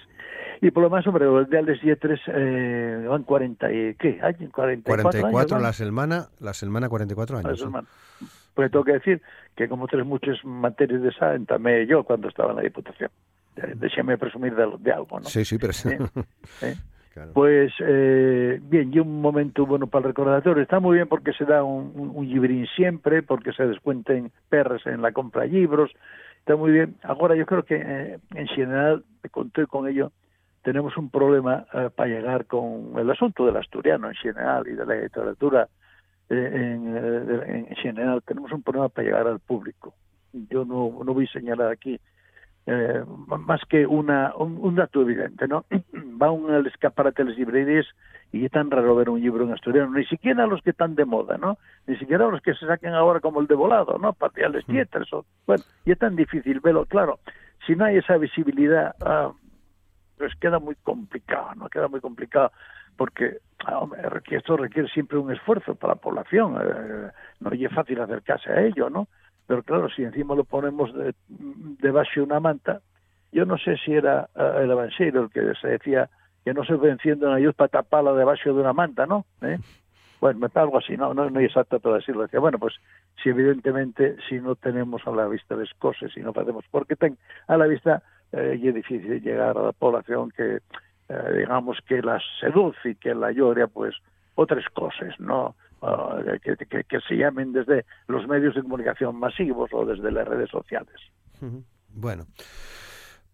Y 0.61 0.71
por 0.71 0.83
lo 0.83 0.91
más, 0.91 1.07
hombre, 1.07 1.25
los 1.25 1.49
de 1.49 1.59
Aldes 1.59 1.83
y 1.83 1.89
E3 1.89 2.21
eh, 2.27 3.07
van 3.09 3.25
40 3.25 3.73
y, 3.73 3.95
¿qué? 3.95 4.21
Años, 4.23 4.51
44, 4.53 5.11
44 5.11 5.57
años, 5.57 5.63
la 5.63 5.73
semana, 5.73 6.29
la 6.39 6.55
semana 6.55 6.89
44 6.89 7.39
años. 7.39 7.51
La 7.51 7.57
semana. 7.57 7.89
Pues 8.55 8.71
tengo 8.71 8.85
que 8.85 8.93
decir 8.93 9.23
que 9.57 9.69
como 9.69 9.87
tres 9.87 10.05
muchas 10.05 10.45
materias 10.45 11.03
de 11.03 11.09
esa 11.09 11.35
entamé 11.35 11.87
yo 11.87 12.05
cuando 12.05 12.29
estaba 12.29 12.51
en 12.51 12.57
la 12.57 12.63
Diputación. 12.63 13.11
Déjame 13.77 14.17
presumir 14.17 14.55
de, 14.55 14.67
de 14.79 14.93
algo, 14.93 15.21
¿no? 15.21 15.27
Sí, 15.27 15.45
sí, 15.45 15.59
pero... 15.59 15.73
¿Sí? 15.73 15.91
Pues 17.33 17.73
eh, 17.81 18.61
bien, 18.63 18.93
y 18.93 18.99
un 18.99 19.21
momento 19.21 19.67
bueno 19.67 19.87
para 19.87 20.03
el 20.07 20.09
recordatorio. 20.09 20.63
Está 20.63 20.81
muy 20.81 20.97
bien 20.97 21.09
porque 21.09 21.33
se 21.33 21.45
da 21.45 21.63
un, 21.63 21.93
un, 21.95 22.67
siempre, 22.77 23.23
porque 23.23 23.53
se 23.53 23.67
descuenten 23.67 24.33
perres 24.49 24.87
en 24.87 25.03
la 25.03 25.13
compra 25.13 25.43
de 25.43 25.49
libros, 25.49 25.91
está 26.39 26.57
muy 26.57 26.73
bien. 26.73 26.97
Ahora 27.03 27.35
yo 27.37 27.47
creo 27.47 27.65
que 27.65 27.77
eh, 27.77 28.19
en 28.35 28.47
general, 28.49 29.05
conté 29.31 29.67
con 29.67 29.89
ello, 29.89 30.13
tenemos 30.63 30.97
un 30.97 31.11
problema 31.11 31.67
eh, 31.73 31.91
para 31.95 32.09
llegar 32.09 32.47
con 32.47 32.93
el 32.99 33.11
asunto 33.11 33.47
del 33.47 33.57
asturiano 33.57 34.09
en 34.09 34.15
general 34.15 34.67
y 34.69 34.73
de 34.73 34.87
la 34.87 34.95
literatura 34.95 35.69
eh, 36.29 36.51
en, 36.53 36.97
eh, 36.97 37.67
en, 37.69 37.77
general. 37.77 38.23
Tenemos 38.25 38.53
un 38.53 38.63
problema 38.63 38.89
para 38.89 39.07
llegar 39.07 39.27
al 39.27 39.41
público. 39.41 39.95
Yo 40.33 40.65
no, 40.65 41.03
no 41.05 41.15
voy 41.15 41.27
a 41.27 41.33
señalar 41.33 41.73
aquí 41.73 41.99
eh, 42.67 43.03
más 43.27 43.61
que 43.69 43.87
una, 43.87 44.35
un, 44.37 44.59
un, 44.61 44.75
dato 44.75 45.03
evidente, 45.03 45.49
¿no? 45.49 45.65
Va 46.23 46.31
un 46.31 46.51
al 46.51 46.67
escaparate 46.67 47.25
de 47.25 47.31
las 47.31 47.39
librerías 47.39 47.87
y 48.33 48.45
es 48.45 48.53
tan 48.53 48.71
raro 48.71 48.95
ver 48.95 49.09
un 49.09 49.21
libro 49.21 49.45
en 49.45 49.53
asturiano, 49.53 49.91
ni 49.93 50.05
siquiera 50.05 50.47
los 50.47 50.63
que 50.63 50.71
están 50.71 50.95
de 50.95 51.05
moda, 51.05 51.37
¿no? 51.39 51.59
Ni 51.87 51.97
siquiera 51.97 52.29
los 52.29 52.43
que 52.43 52.55
se 52.55 52.67
saquen 52.67 52.93
ahora 52.93 53.21
como 53.21 53.41
el 53.41 53.47
de 53.47 53.55
volado, 53.55 53.99
¿no? 53.99 54.13
Patriales 54.13 54.65
mm. 54.69 54.73
Tieters, 54.73 55.13
o, 55.13 55.25
bueno, 55.47 55.65
y 55.85 55.93
es 55.93 55.99
tan 55.99 56.17
difícil 56.17 56.61
verlo, 56.61 56.85
claro, 56.85 57.19
si 57.67 57.75
no 57.75 57.87
hay 57.87 57.97
esa 57.97 58.17
visibilidad, 58.19 58.95
ah, 59.01 59.33
pues 60.19 60.35
queda 60.37 60.59
muy 60.59 60.75
complicado, 60.77 61.55
¿no? 61.57 61.69
Queda 61.69 61.89
muy 61.89 62.01
complicado 62.01 62.53
porque 62.97 63.39
ah, 63.65 63.79
hombre, 63.79 64.03
esto 64.31 64.57
requiere 64.57 64.89
siempre 64.91 65.17
un 65.17 65.33
esfuerzo 65.33 65.75
para 65.75 65.95
la 65.95 66.01
población, 66.01 66.57
eh, 66.63 67.11
no 67.41 67.51
es 67.51 67.73
fácil 67.73 68.01
acercarse 68.01 68.51
a 68.51 68.61
ello, 68.61 68.91
¿no? 68.91 69.09
Pero 69.51 69.65
claro, 69.65 69.89
si 69.89 70.05
encima 70.05 70.37
lo 70.37 70.45
ponemos 70.45 70.95
de, 70.95 71.13
debajo 71.29 72.09
de 72.15 72.21
una 72.21 72.39
manta, 72.39 72.83
yo 73.33 73.45
no 73.45 73.59
sé 73.59 73.77
si 73.79 73.93
era 73.93 74.29
uh, 74.37 74.61
el 74.61 74.71
Evangelio 74.71 75.23
el 75.23 75.31
que 75.31 75.55
se 75.61 75.67
decía 75.67 76.09
que 76.45 76.55
no 76.55 76.65
se 76.65 76.75
enciende 76.75 77.27
una 77.27 77.41
luz 77.41 77.57
para 77.57 77.67
taparla 77.67 78.13
debajo 78.13 78.45
de 78.45 78.53
una 78.53 78.73
manta, 78.73 79.07
¿no? 79.07 79.27
¿Eh? 79.43 79.59
Bueno, 80.21 80.47
algo 80.55 80.79
así, 80.79 80.97
no, 80.97 81.15
no, 81.15 81.29
no 81.31 81.41
es 81.41 81.47
exacto 81.47 81.81
todo 81.81 81.95
decirlo. 81.95 82.23
Decía, 82.23 82.39
bueno, 82.39 82.61
pues 82.61 82.75
si 83.21 83.31
evidentemente 83.31 84.19
si 84.29 84.37
no 84.39 84.55
tenemos 84.55 85.05
a 85.05 85.11
la 85.11 85.27
vista 85.27 85.57
las 85.57 85.75
cosas, 85.81 86.13
si 86.13 86.21
no 86.21 86.31
hacemos, 86.31 86.65
porque 86.71 86.95
ten, 86.95 87.19
a 87.49 87.57
la 87.57 87.67
vista 87.67 88.05
eh, 88.31 88.57
es 88.63 88.73
difícil 88.73 89.21
llegar 89.21 89.59
a 89.59 89.63
la 89.63 89.73
población 89.73 90.31
que, 90.31 90.61
eh, 91.09 91.33
digamos, 91.39 91.81
que 91.89 92.03
la 92.03 92.21
seduce 92.39 92.91
y 92.91 92.95
que 92.95 93.17
la 93.17 93.33
llora, 93.33 93.67
pues 93.67 93.97
otras 94.37 94.65
cosas, 94.69 95.19
¿no? 95.19 95.57
Uh, 95.83 96.39
que, 96.43 96.57
que, 96.67 96.85
que, 96.85 97.01
se 97.01 97.17
llamen 97.17 97.53
desde 97.53 97.87
los 98.07 98.29
medios 98.29 98.55
de 98.55 98.61
comunicación 98.61 99.17
masivos 99.17 99.71
o 99.73 99.87
desde 99.87 100.13
las 100.13 100.29
redes 100.29 100.51
sociales. 100.51 100.95
Bueno. 101.89 102.27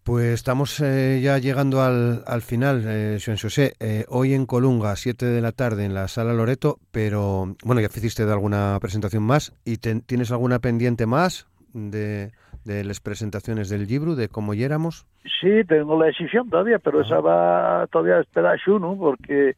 Pues 0.07 0.35
estamos 0.35 0.79
eh, 0.79 1.19
ya 1.21 1.37
llegando 1.37 1.81
al, 1.81 2.23
al 2.25 2.41
final, 2.41 2.81
eh, 2.87 3.17
Joan 3.19 3.37
José. 3.37 3.73
Eh, 3.81 4.05
hoy 4.07 4.33
en 4.33 4.45
Colunga, 4.45 4.95
7 4.95 5.25
de 5.25 5.41
la 5.41 5.51
tarde, 5.51 5.83
en 5.83 5.93
la 5.93 6.07
Sala 6.07 6.31
Loreto, 6.31 6.77
pero 6.93 7.57
bueno, 7.65 7.81
ya 7.81 7.87
hiciste 7.87 8.25
de 8.25 8.31
alguna 8.31 8.77
presentación 8.79 9.23
más. 9.23 9.53
¿Y 9.65 9.79
te, 9.79 9.99
tienes 9.99 10.31
alguna 10.31 10.59
pendiente 10.59 11.05
más 11.05 11.49
de, 11.73 12.31
de 12.63 12.85
las 12.85 13.01
presentaciones 13.01 13.67
del 13.67 13.85
libro, 13.85 14.15
de 14.15 14.29
cómo 14.29 14.53
éramos? 14.53 15.05
Sí, 15.41 15.65
tengo 15.67 15.99
la 15.99 16.05
decisión 16.05 16.49
todavía, 16.49 16.79
pero 16.79 17.01
esa 17.01 17.19
va 17.19 17.85
todavía 17.87 18.15
a 18.15 18.21
esperar 18.21 18.57
uno, 18.67 18.95
porque 18.97 19.57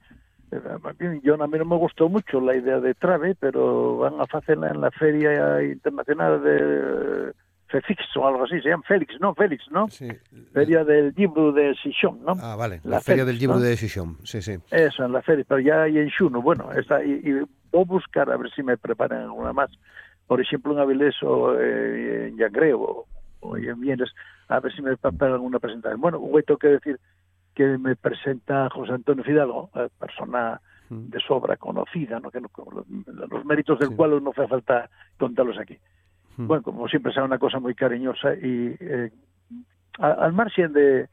yo 1.23 1.41
a 1.41 1.47
mí 1.47 1.57
no 1.57 1.65
me 1.65 1.77
gustó 1.77 2.09
mucho 2.09 2.41
la 2.41 2.55
idea 2.55 2.79
de 2.79 2.93
Trave, 2.93 3.35
pero 3.35 3.97
van 3.97 4.19
a 4.19 4.23
hacerla 4.23 4.69
en 4.69 4.81
la 4.81 4.91
Feria 4.91 5.63
Internacional 5.63 6.43
de 6.43 7.33
Fefix 7.69 8.01
o 8.17 8.27
algo 8.27 8.43
así, 8.43 8.59
se 8.61 8.69
llama 8.69 8.83
Félix, 8.87 9.13
¿no? 9.19 9.35
Félix, 9.35 9.63
¿no? 9.71 9.87
Sí. 9.89 10.07
Feria 10.53 10.83
del 10.83 11.13
Libro 11.15 11.51
de 11.51 11.75
Sisión, 11.75 12.19
¿no? 12.25 12.33
Ah, 12.41 12.55
vale, 12.55 12.81
la, 12.83 12.91
la 12.91 13.01
Feria 13.01 13.23
Félix, 13.23 13.27
del 13.27 13.39
Libro 13.39 13.55
¿no? 13.57 13.61
de 13.61 13.77
Sisión, 13.77 14.17
sí, 14.23 14.41
sí. 14.41 14.57
Eso, 14.71 15.05
en 15.05 15.11
la 15.11 15.21
feria, 15.21 15.45
pero 15.47 15.59
ya 15.59 15.83
hay 15.83 15.99
en 15.99 16.09
Xuno, 16.09 16.41
bueno, 16.41 16.71
esta, 16.73 17.03
y, 17.03 17.21
y, 17.23 17.31
voy 17.71 17.81
a 17.81 17.85
buscar 17.85 18.31
a 18.31 18.37
ver 18.37 18.51
si 18.51 18.63
me 18.63 18.77
preparan 18.77 19.23
alguna 19.23 19.53
más, 19.53 19.69
por 20.25 20.41
ejemplo, 20.41 20.73
en 20.73 20.79
Avilés 20.79 21.21
o 21.21 21.53
eh, 21.59 22.29
en 22.29 22.37
Yangreo 22.37 22.81
o, 22.81 23.07
o, 23.41 23.57
en 23.57 23.79
Vienes, 23.79 24.09
a 24.47 24.59
ver 24.59 24.73
si 24.73 24.81
me 24.81 24.97
preparan 24.97 25.35
alguna 25.35 25.59
presentación. 25.59 26.01
Bueno, 26.01 26.19
voy 26.19 26.41
tengo 26.41 26.57
que 26.57 26.69
decir 26.69 26.99
que 27.59 27.77
me 27.77 27.97
presenta 27.97 28.69
José 28.69 28.93
Antonio 28.93 29.21
Fidalgo, 29.21 29.69
eh, 29.75 29.89
persona 29.99 30.61
de 30.89 31.19
sobra 31.19 31.57
conocida, 31.57 32.17
¿no? 32.21 32.31
que 32.31 32.39
no, 32.39 32.49
los, 33.29 33.43
méritos 33.43 33.77
del 33.79 33.89
sí. 33.89 33.95
cual 33.95 34.23
no 34.23 34.29
hace 34.31 34.47
falta 34.47 34.89
contarlos 35.17 35.59
aquí. 35.59 35.77
Bueno, 36.37 36.63
como 36.63 36.87
siempre 36.87 37.11
será 37.11 37.25
una 37.25 37.37
cosa 37.37 37.59
muy 37.59 37.75
cariñosa 37.75 38.33
y 38.33 38.77
eh, 38.79 39.11
al 39.97 40.31
margen 40.31 40.71
de, 40.71 41.09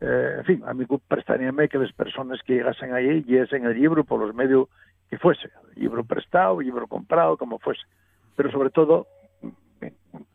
eh, 0.00 0.34
en 0.38 0.44
fin, 0.46 0.62
a 0.64 0.72
mí 0.72 0.86
prestaríame 1.06 1.68
que 1.68 1.76
las 1.76 1.92
personas 1.92 2.40
que 2.46 2.54
llegasen 2.54 2.94
ahí 2.94 3.22
llegasen 3.24 3.66
el 3.66 3.78
libro 3.78 4.02
por 4.02 4.20
los 4.20 4.34
medios 4.34 4.68
que 5.10 5.18
fuese, 5.18 5.50
libro 5.76 6.02
prestado, 6.02 6.62
libro 6.62 6.86
comprado, 6.86 7.36
como 7.36 7.58
fuese, 7.58 7.82
pero 8.36 8.50
sobre 8.50 8.70
todo 8.70 9.06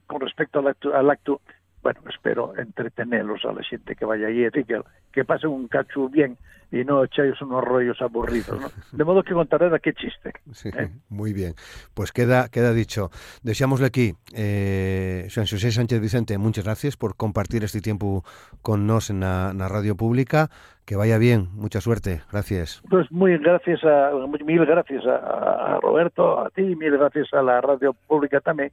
con 0.06 0.22
respecto 0.22 0.60
al 0.60 0.68
acto, 0.68 0.96
al 0.96 1.10
acto 1.10 1.42
bueno, 1.86 2.02
espero 2.10 2.58
entretenerlos 2.58 3.46
a 3.46 3.54
la 3.54 3.62
gente 3.62 3.96
que 3.96 4.06
vaya 4.06 4.26
allí, 4.26 4.50
que, 4.50 4.82
que 5.12 5.24
pasen 5.24 5.52
un 5.52 5.68
cacho 5.68 6.10
bien 6.10 6.36
y 6.72 6.84
no 6.84 7.04
echáis 7.04 7.40
unos 7.44 7.64
rollos 7.64 8.02
aburridos, 8.02 8.60
¿no? 8.60 8.70
De 8.92 9.04
modo 9.04 9.22
que 9.22 9.36
contaré 9.36 9.70
de 9.70 9.80
qué 9.80 9.94
chiste. 9.94 10.34
Sí, 10.52 10.70
¿eh? 10.70 10.90
Muy 11.10 11.32
bien. 11.32 11.54
Pues 11.94 12.12
queda, 12.12 12.50
queda 12.50 12.74
dicho. 12.74 13.12
Deseamosle 13.44 13.86
aquí, 13.86 14.16
eh, 14.36 15.28
Juan 15.32 15.46
José 15.46 15.72
Sánchez 15.72 16.02
Vicente, 16.02 16.40
muchas 16.40 16.66
gracias 16.66 16.98
por 16.98 17.16
compartir 17.16 17.64
este 17.64 17.82
tiempo 17.82 18.24
con 18.64 18.88
nos 18.88 19.12
en 19.12 19.20
la, 19.20 19.50
en 19.52 19.60
la 19.60 19.70
radio 19.70 19.96
pública. 19.96 20.50
Que 20.86 20.96
vaya 20.96 21.20
bien, 21.20 21.50
mucha 21.54 21.82
suerte. 21.82 22.24
Gracias. 22.32 22.82
Pues 22.90 23.12
muy 23.12 23.38
gracias 23.38 23.84
a, 23.84 24.10
mil 24.44 24.66
gracias 24.66 25.06
a, 25.06 25.76
a 25.76 25.80
Roberto, 25.82 26.40
a 26.40 26.50
ti, 26.50 26.64
mil 26.64 26.98
gracias 26.98 27.32
a 27.32 27.44
la 27.44 27.62
radio 27.62 27.94
pública 27.94 28.40
también 28.42 28.72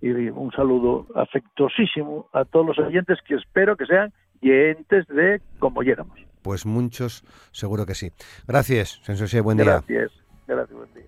y 0.00 0.10
un 0.10 0.50
saludo 0.52 1.06
afectuosísimo 1.14 2.28
a 2.32 2.44
todos 2.44 2.66
los 2.66 2.78
oyentes 2.78 3.18
que 3.26 3.34
espero 3.34 3.76
que 3.76 3.86
sean 3.86 4.12
oyentes 4.42 5.06
de 5.08 5.40
como 5.58 5.82
yéramos. 5.82 6.18
pues 6.42 6.64
muchos 6.64 7.22
seguro 7.52 7.84
que 7.84 7.94
sí. 7.94 8.10
Gracias, 8.46 9.00
Sensosé, 9.02 9.40
buen 9.40 9.58
día. 9.58 9.66
Gracias, 9.66 10.12
gracias, 10.46 10.76
buen 10.78 10.94
día. 10.94 11.04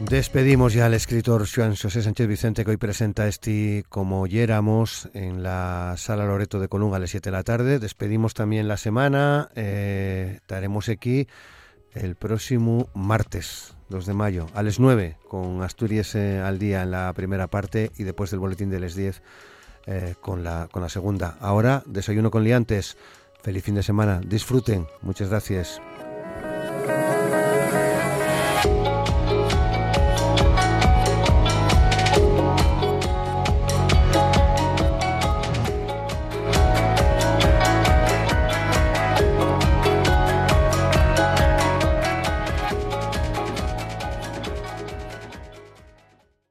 Despedimos 0.00 0.72
ya 0.72 0.86
al 0.86 0.94
escritor 0.94 1.44
Joan 1.46 1.76
José 1.76 2.00
Sánchez 2.00 2.26
Vicente 2.26 2.64
que 2.64 2.70
hoy 2.70 2.78
presenta 2.78 3.28
este 3.28 3.84
Como 3.90 4.26
Yéramos 4.26 5.10
en 5.12 5.42
la 5.42 5.92
Sala 5.98 6.24
Loreto 6.24 6.58
de 6.58 6.68
Colunga 6.68 6.96
a 6.96 7.00
las 7.00 7.10
7 7.10 7.28
de 7.28 7.36
la 7.36 7.42
tarde. 7.42 7.78
Despedimos 7.78 8.32
también 8.32 8.66
la 8.66 8.78
semana. 8.78 9.50
Eh, 9.54 10.32
estaremos 10.36 10.88
aquí 10.88 11.28
el 11.94 12.14
próximo 12.14 12.88
martes 12.94 13.74
2 13.88 14.06
de 14.06 14.14
mayo 14.14 14.46
a 14.54 14.62
las 14.62 14.78
9 14.78 15.18
con 15.28 15.62
Asturias 15.62 16.14
eh, 16.14 16.38
al 16.38 16.58
día 16.58 16.82
en 16.82 16.92
la 16.92 17.12
primera 17.12 17.48
parte 17.48 17.90
y 17.96 18.04
después 18.04 18.30
del 18.30 18.40
boletín 18.40 18.70
de 18.70 18.80
las 18.80 18.94
10 18.94 19.22
eh, 19.86 20.14
con, 20.20 20.44
la, 20.44 20.68
con 20.70 20.82
la 20.82 20.88
segunda. 20.88 21.36
Ahora, 21.40 21.82
desayuno 21.86 22.30
con 22.30 22.44
liantes. 22.44 22.96
Feliz 23.42 23.64
fin 23.64 23.74
de 23.74 23.82
semana. 23.82 24.20
Disfruten. 24.24 24.86
Muchas 25.02 25.30
gracias. 25.30 25.80